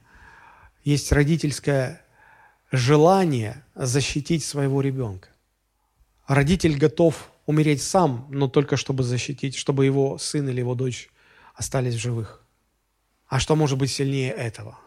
[0.85, 2.03] есть родительское
[2.71, 5.31] желание защитить своего ребенка.
[6.27, 11.11] Родитель готов умереть сам, но только чтобы защитить, чтобы его сын или его дочь
[11.55, 12.45] остались в живых.
[13.27, 14.79] А что может быть сильнее этого?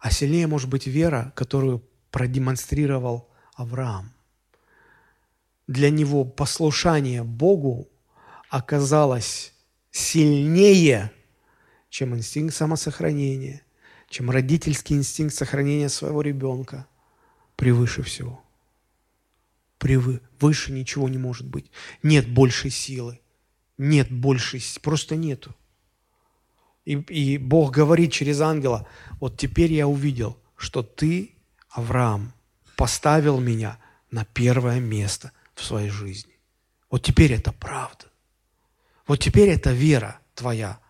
[0.00, 4.12] А сильнее может быть вера, которую продемонстрировал Авраам.
[5.66, 7.88] Для него послушание Богу
[8.50, 9.54] оказалось
[9.90, 11.10] сильнее,
[11.88, 13.62] чем инстинкт самосохранения,
[14.10, 16.86] чем родительский инстинкт сохранения своего ребенка
[17.56, 18.43] превыше всего
[19.84, 20.22] превы...
[20.40, 21.70] выше ничего не может быть.
[22.02, 23.20] Нет большей силы.
[23.76, 25.54] Нет большей, просто нету.
[26.86, 28.88] И, и Бог говорит через ангела,
[29.20, 31.34] вот теперь я увидел, что ты,
[31.68, 32.32] Авраам,
[32.76, 33.78] поставил меня
[34.10, 36.32] на первое место в своей жизни.
[36.90, 38.06] Вот теперь это правда.
[39.06, 40.80] Вот теперь это вера твоя.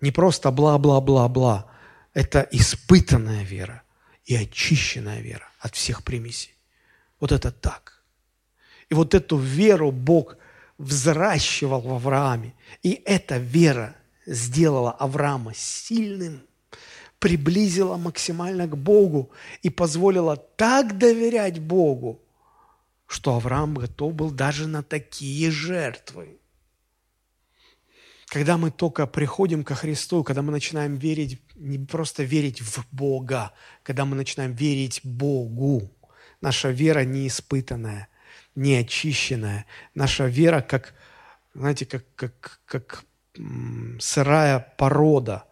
[0.00, 1.68] Не просто бла-бла-бла-бла.
[2.12, 3.82] Это испытанная вера
[4.26, 6.54] и очищенная вера от всех примесей.
[7.18, 7.93] Вот это так.
[8.94, 10.36] И вот эту веру Бог
[10.78, 12.54] взращивал в Аврааме.
[12.84, 16.42] И эта вера сделала Авраама сильным,
[17.18, 19.32] приблизила максимально к Богу
[19.62, 22.22] и позволила так доверять Богу,
[23.08, 26.38] что Авраам готов был даже на такие жертвы.
[28.26, 33.50] Когда мы только приходим ко Христу, когда мы начинаем верить, не просто верить в Бога,
[33.82, 35.90] когда мы начинаем верить Богу,
[36.40, 38.06] наша вера неиспытанная,
[38.54, 39.66] неочищенная.
[39.94, 40.94] Наша вера как,
[41.54, 43.04] знаете, как, как, как
[43.98, 45.44] сырая порода,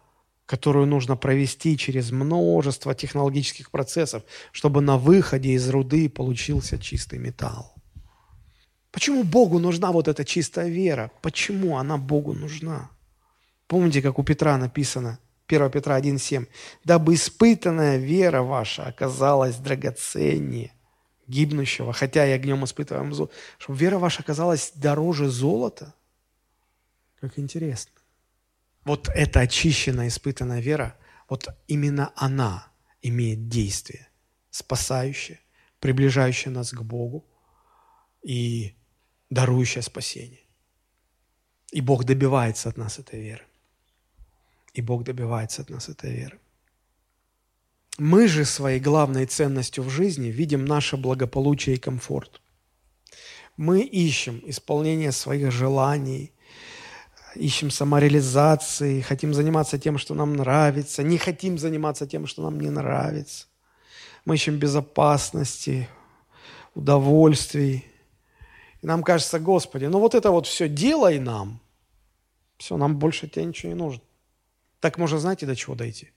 [0.45, 7.73] которую нужно провести через множество технологических процессов, чтобы на выходе из руды получился чистый металл.
[8.91, 11.11] Почему Богу нужна вот эта чистая вера?
[11.21, 12.91] Почему она Богу нужна?
[13.67, 16.47] Помните, как у Петра написано, 1 Петра 1,7,
[16.83, 20.73] «Дабы испытанная вера ваша оказалась драгоценнее–
[21.27, 25.93] гибнущего, хотя и огнем испытываем зло, чтобы вера ваша оказалась дороже золота.
[27.19, 27.91] Как интересно.
[28.83, 30.97] Вот эта очищенная, испытанная вера,
[31.29, 32.67] вот именно она
[33.01, 34.09] имеет действие,
[34.49, 35.39] спасающее,
[35.79, 37.25] приближающее нас к Богу
[38.21, 38.75] и
[39.29, 40.41] дарующее спасение.
[41.71, 43.45] И Бог добивается от нас этой веры.
[44.73, 46.39] И Бог добивается от нас этой веры.
[47.99, 52.41] Мы же своей главной ценностью в жизни видим наше благополучие и комфорт.
[53.55, 56.33] Мы ищем исполнение своих желаний,
[57.35, 62.71] ищем самореализации, хотим заниматься тем, что нам нравится, не хотим заниматься тем, что нам не
[62.71, 63.45] нравится.
[64.25, 65.87] Мы ищем безопасности,
[66.73, 67.85] удовольствий.
[68.81, 71.59] И нам кажется, Господи, ну вот это вот все делай нам.
[72.57, 74.01] Все, нам больше тебе ничего не нужно.
[74.79, 76.11] Так можно, знаете, до чего дойти?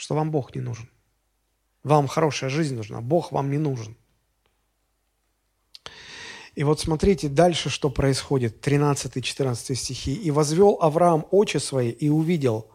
[0.00, 0.88] Что вам Бог не нужен.
[1.82, 3.98] Вам хорошая жизнь нужна, Бог вам не нужен.
[6.54, 10.14] И вот смотрите дальше, что происходит, 13-14 стихи.
[10.14, 12.70] «И возвел Авраам очи свои и увидел,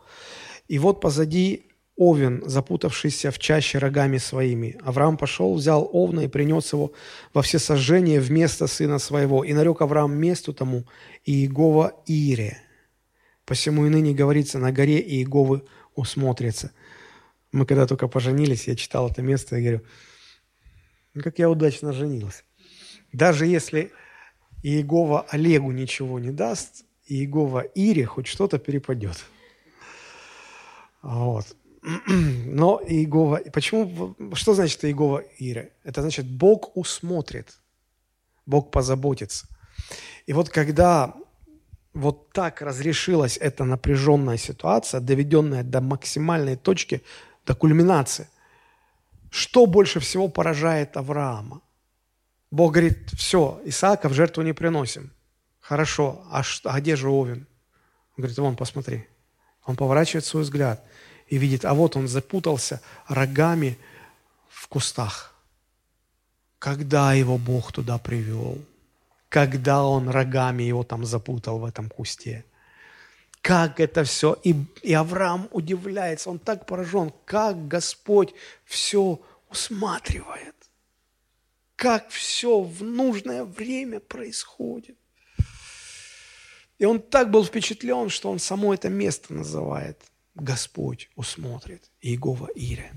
[0.68, 1.66] и вот позади
[1.96, 4.78] овен, запутавшийся в чаще рогами своими.
[4.84, 6.92] Авраам пошел, взял овна и принес его
[7.34, 9.44] во всесожжение вместо сына своего.
[9.44, 10.84] И нарек Авраам месту тому
[11.26, 12.60] Иегова Ире.
[13.46, 15.64] Посему и ныне говорится, на горе Иеговы
[15.96, 16.72] усмотрится.
[17.56, 19.82] Мы когда только поженились, я читал это место и говорю,
[21.14, 22.43] ну, как я удачно женился.
[23.14, 23.93] Даже если
[24.62, 29.24] Иегова Олегу ничего не даст, Иегова Ире хоть что-то перепадет.
[31.01, 31.45] Вот.
[32.08, 33.39] Но Иегова...
[33.53, 34.18] Почему...
[34.34, 35.72] Что значит Иегова Ире?
[35.86, 37.58] Это значит, Бог усмотрит,
[38.45, 39.47] Бог позаботится.
[40.26, 41.16] И вот когда
[41.93, 47.01] вот так разрешилась эта напряженная ситуация, доведенная до максимальной точки,
[47.46, 48.28] до кульминации,
[49.30, 51.62] что больше всего поражает Авраама?
[52.52, 55.12] Бог говорит, все, Исаака в жертву не приносим.
[55.60, 57.48] Хорошо, а, что, а где же Овен?
[58.18, 59.08] Он говорит, вон, посмотри.
[59.66, 60.84] Он поворачивает свой взгляд
[61.28, 63.78] и видит, а вот он запутался рогами
[64.48, 65.34] в кустах.
[66.60, 68.58] Когда его Бог туда привел?
[69.28, 72.46] Когда он рогами его там запутал в этом кусте?
[73.46, 74.36] Как это все?
[74.43, 78.34] И, и Авраам удивляется, он так поражен, как Господь
[78.66, 80.56] все усматривает
[81.76, 84.98] как все в нужное время происходит.
[86.78, 90.02] И он так был впечатлен, что он само это место называет
[90.36, 92.91] Господь усмотрит, Иегова Ире.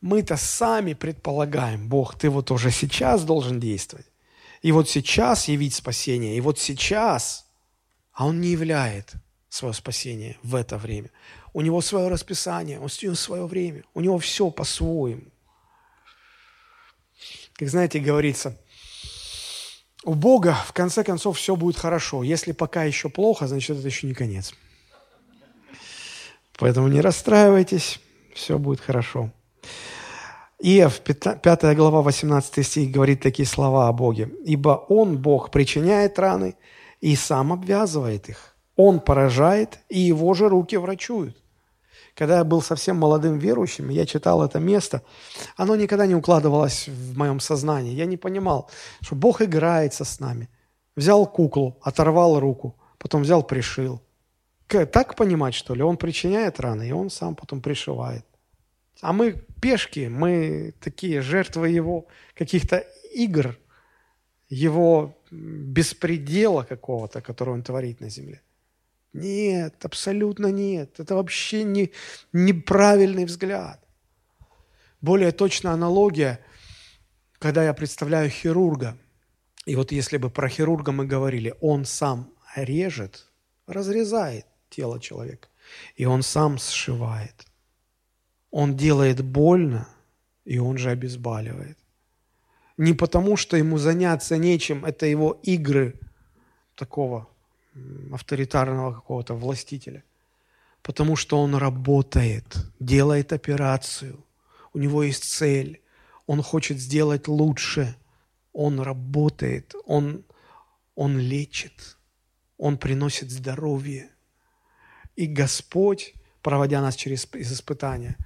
[0.00, 4.06] Мы-то сами предполагаем, Бог, ты вот уже сейчас должен действовать.
[4.62, 7.46] И вот сейчас явить спасение, и вот сейчас,
[8.12, 9.14] а Он не являет
[9.48, 11.10] свое спасение в это время.
[11.52, 15.30] У Него свое расписание, У него свое время, у Него все по-своему.
[17.54, 18.56] Как знаете, говорится,
[20.04, 22.22] у Бога в конце концов все будет хорошо.
[22.22, 24.54] Если пока еще плохо, значит это еще не конец.
[26.58, 28.00] Поэтому не расстраивайтесь,
[28.34, 29.30] все будет хорошо.
[30.58, 34.30] Иов, 5 глава, 18 стих, говорит такие слова о Боге.
[34.44, 36.54] «Ибо Он, Бог, причиняет раны
[37.00, 38.56] и сам обвязывает их.
[38.76, 41.36] Он поражает, и Его же руки врачуют».
[42.14, 45.02] Когда я был совсем молодым верующим, я читал это место,
[45.56, 47.94] оно никогда не укладывалось в моем сознании.
[47.94, 48.70] Я не понимал,
[49.00, 50.48] что Бог играется с нами.
[50.96, 54.02] Взял куклу, оторвал руку, потом взял, пришил.
[54.66, 55.82] Так понимать, что ли?
[55.82, 58.24] Он причиняет раны, и он сам потом пришивает.
[59.00, 59.32] А мы
[59.62, 62.84] пешки, мы такие жертвы его каких-то
[63.14, 63.56] игр,
[64.48, 68.40] его беспредела какого-то, который он творит на земле.
[69.12, 71.00] Нет, абсолютно нет.
[71.00, 71.90] Это вообще не,
[72.32, 73.80] неправильный взгляд.
[75.00, 76.40] Более точная аналогия,
[77.38, 78.96] когда я представляю хирурга.
[79.66, 83.26] И вот если бы про хирурга мы говорили, он сам режет,
[83.66, 85.48] разрезает тело человека,
[85.96, 87.46] и он сам сшивает.
[88.50, 89.88] Он делает больно,
[90.44, 91.78] и он же обезболивает.
[92.80, 96.00] Не потому, что ему заняться нечем, это его игры
[96.74, 97.28] такого
[98.10, 100.02] авторитарного какого-то властителя.
[100.82, 104.24] Потому что он работает, делает операцию,
[104.72, 105.82] у него есть цель,
[106.26, 107.94] он хочет сделать лучше,
[108.54, 110.24] он работает, он,
[110.94, 111.98] он лечит,
[112.56, 114.08] он приносит здоровье.
[115.16, 118.16] И Господь, проводя нас через испытания,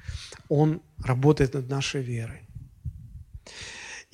[0.48, 2.46] Он работает над нашей верой.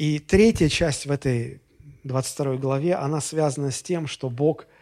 [0.01, 1.61] И третья часть в этой
[2.05, 4.66] 22 главе, она связана с тем, что Бог–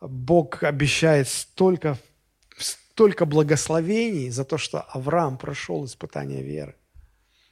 [0.00, 1.98] Бог обещает столько,
[2.56, 6.76] столько благословений за то, что Авраам прошел испытание веры.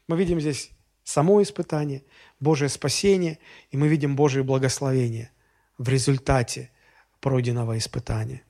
[0.09, 0.71] Мы видим здесь
[1.03, 2.05] само испытание,
[2.39, 3.39] Божие спасение,
[3.71, 5.31] и мы видим Божие благословение
[5.79, 6.71] в результате
[7.21, 8.43] пройденного испытания.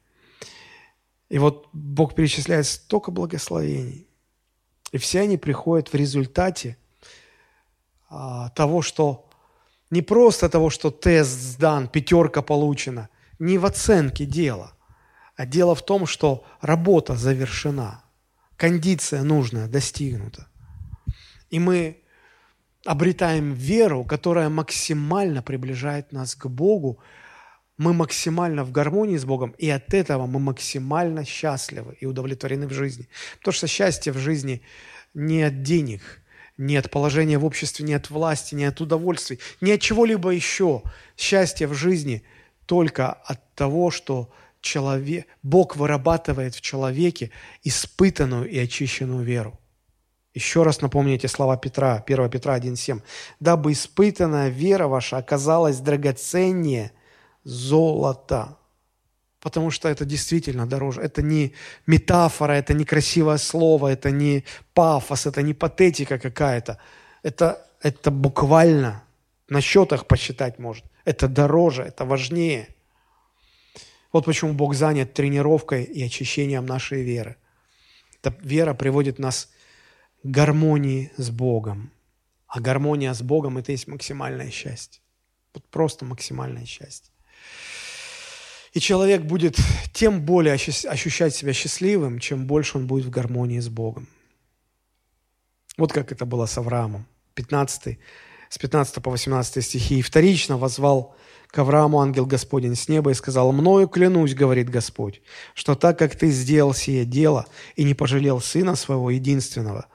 [1.28, 4.06] И вот Бог перечисляет столько благословений.
[4.92, 6.76] И все они приходят в результате
[8.08, 9.28] а, того, что
[9.90, 14.72] не просто того, что тест сдан, пятерка получена– не в оценке дела,
[15.36, 18.02] а дело в том, что работа завершена,
[18.56, 20.48] кондиция нужная достигнута.
[21.50, 22.02] И мы
[22.84, 26.98] обретаем веру, которая максимально приближает нас к Богу,
[27.76, 32.72] мы максимально в гармонии с Богом, и от этого мы максимально счастливы и удовлетворены в
[32.72, 33.08] жизни.
[33.38, 34.62] Потому что счастье в жизни
[35.12, 36.22] не от денег,
[36.58, 40.82] не от положения в обществе, не от власти, не от удовольствий, не от чего-либо еще.
[41.16, 42.22] Счастье в жизни
[42.66, 44.30] только от того, что
[44.60, 47.30] человек, Бог вырабатывает в человеке
[47.62, 49.58] испытанную и очищенную веру.
[50.34, 53.02] Еще раз напомню эти слова Петра, 1 Петра 1,7.
[53.40, 56.92] «Дабы испытанная вера ваша оказалась драгоценнее
[57.44, 58.58] золота».
[59.46, 61.02] Потому что это действительно дороже.
[61.02, 61.52] Это не
[61.86, 64.42] метафора, это не красивое слово, это не
[64.74, 66.78] пафос, это не патетика какая-то.
[67.22, 69.04] Это, это буквально
[69.48, 70.84] на счетах посчитать может.
[71.04, 72.74] Это дороже, это важнее.
[74.12, 77.36] Вот почему Бог занят тренировкой и очищением нашей веры.
[78.20, 79.48] Эта вера приводит нас
[80.24, 81.92] гармонии с Богом.
[82.48, 85.00] А гармония с Богом– это есть максимальное счастье.
[85.54, 87.12] Вот просто максимальное счастье.
[88.76, 89.56] И человек будет
[89.94, 94.06] тем более ощущать себя счастливым, чем больше он будет в гармонии с Богом.
[95.78, 97.06] Вот как это было с Авраамом.
[97.36, 97.98] 15,
[98.50, 99.98] с 15 по 18 стихи.
[100.00, 101.16] «И вторично возвал
[101.46, 105.22] к Аврааму ангел Господень с неба и сказал, «Мною клянусь,— говорит Господь,—
[105.54, 107.46] что так как ты сделал сие дело
[107.76, 109.86] и не пожалел сына своего единственного,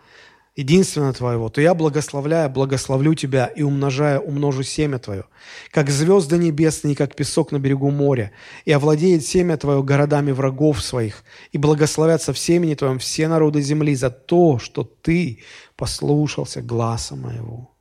[0.61, 5.25] единственного твоего, то я благословляю, благословлю тебя и умножаю, умножу семя твое,
[5.71, 8.31] как звезды небесные, как песок на берегу моря,
[8.65, 13.95] и овладеет семя твое городами врагов своих, и благословятся в семени твоем все народы земли
[13.95, 15.39] за то, что ты
[15.75, 17.71] послушался гласа моего».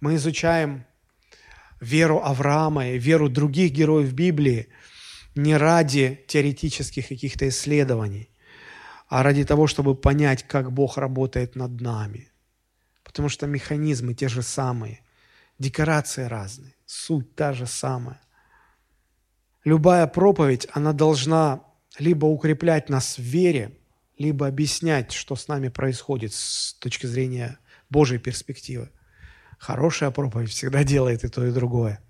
[0.00, 0.84] Мы изучаем
[1.80, 4.68] веру Авраама и веру других героев Библии
[5.34, 8.28] не ради теоретических каких-то исследований,
[9.14, 12.32] а ради того, чтобы понять, как Бог работает над нами.
[13.04, 15.02] Потому что механизмы те же самые,
[15.56, 18.20] декорации разные, суть та же самая.
[19.62, 21.60] Любая проповедь, она должна
[21.96, 23.78] либо укреплять нас в вере,
[24.18, 27.60] либо объяснять, что с нами происходит с точки зрения
[27.90, 28.90] Божьей перспективы.
[29.60, 32.00] Хорошая проповедь всегда делает и то, и другое.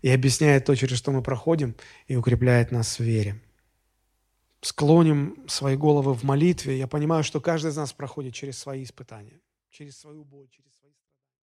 [0.00, 1.74] И объясняет то, через что мы проходим,
[2.06, 3.38] и укрепляет нас в вере.
[4.62, 6.78] Склоним свои головы в молитве.
[6.78, 9.40] Я понимаю, что каждый из нас проходит через свои испытания,
[9.70, 10.71] через свою боль, через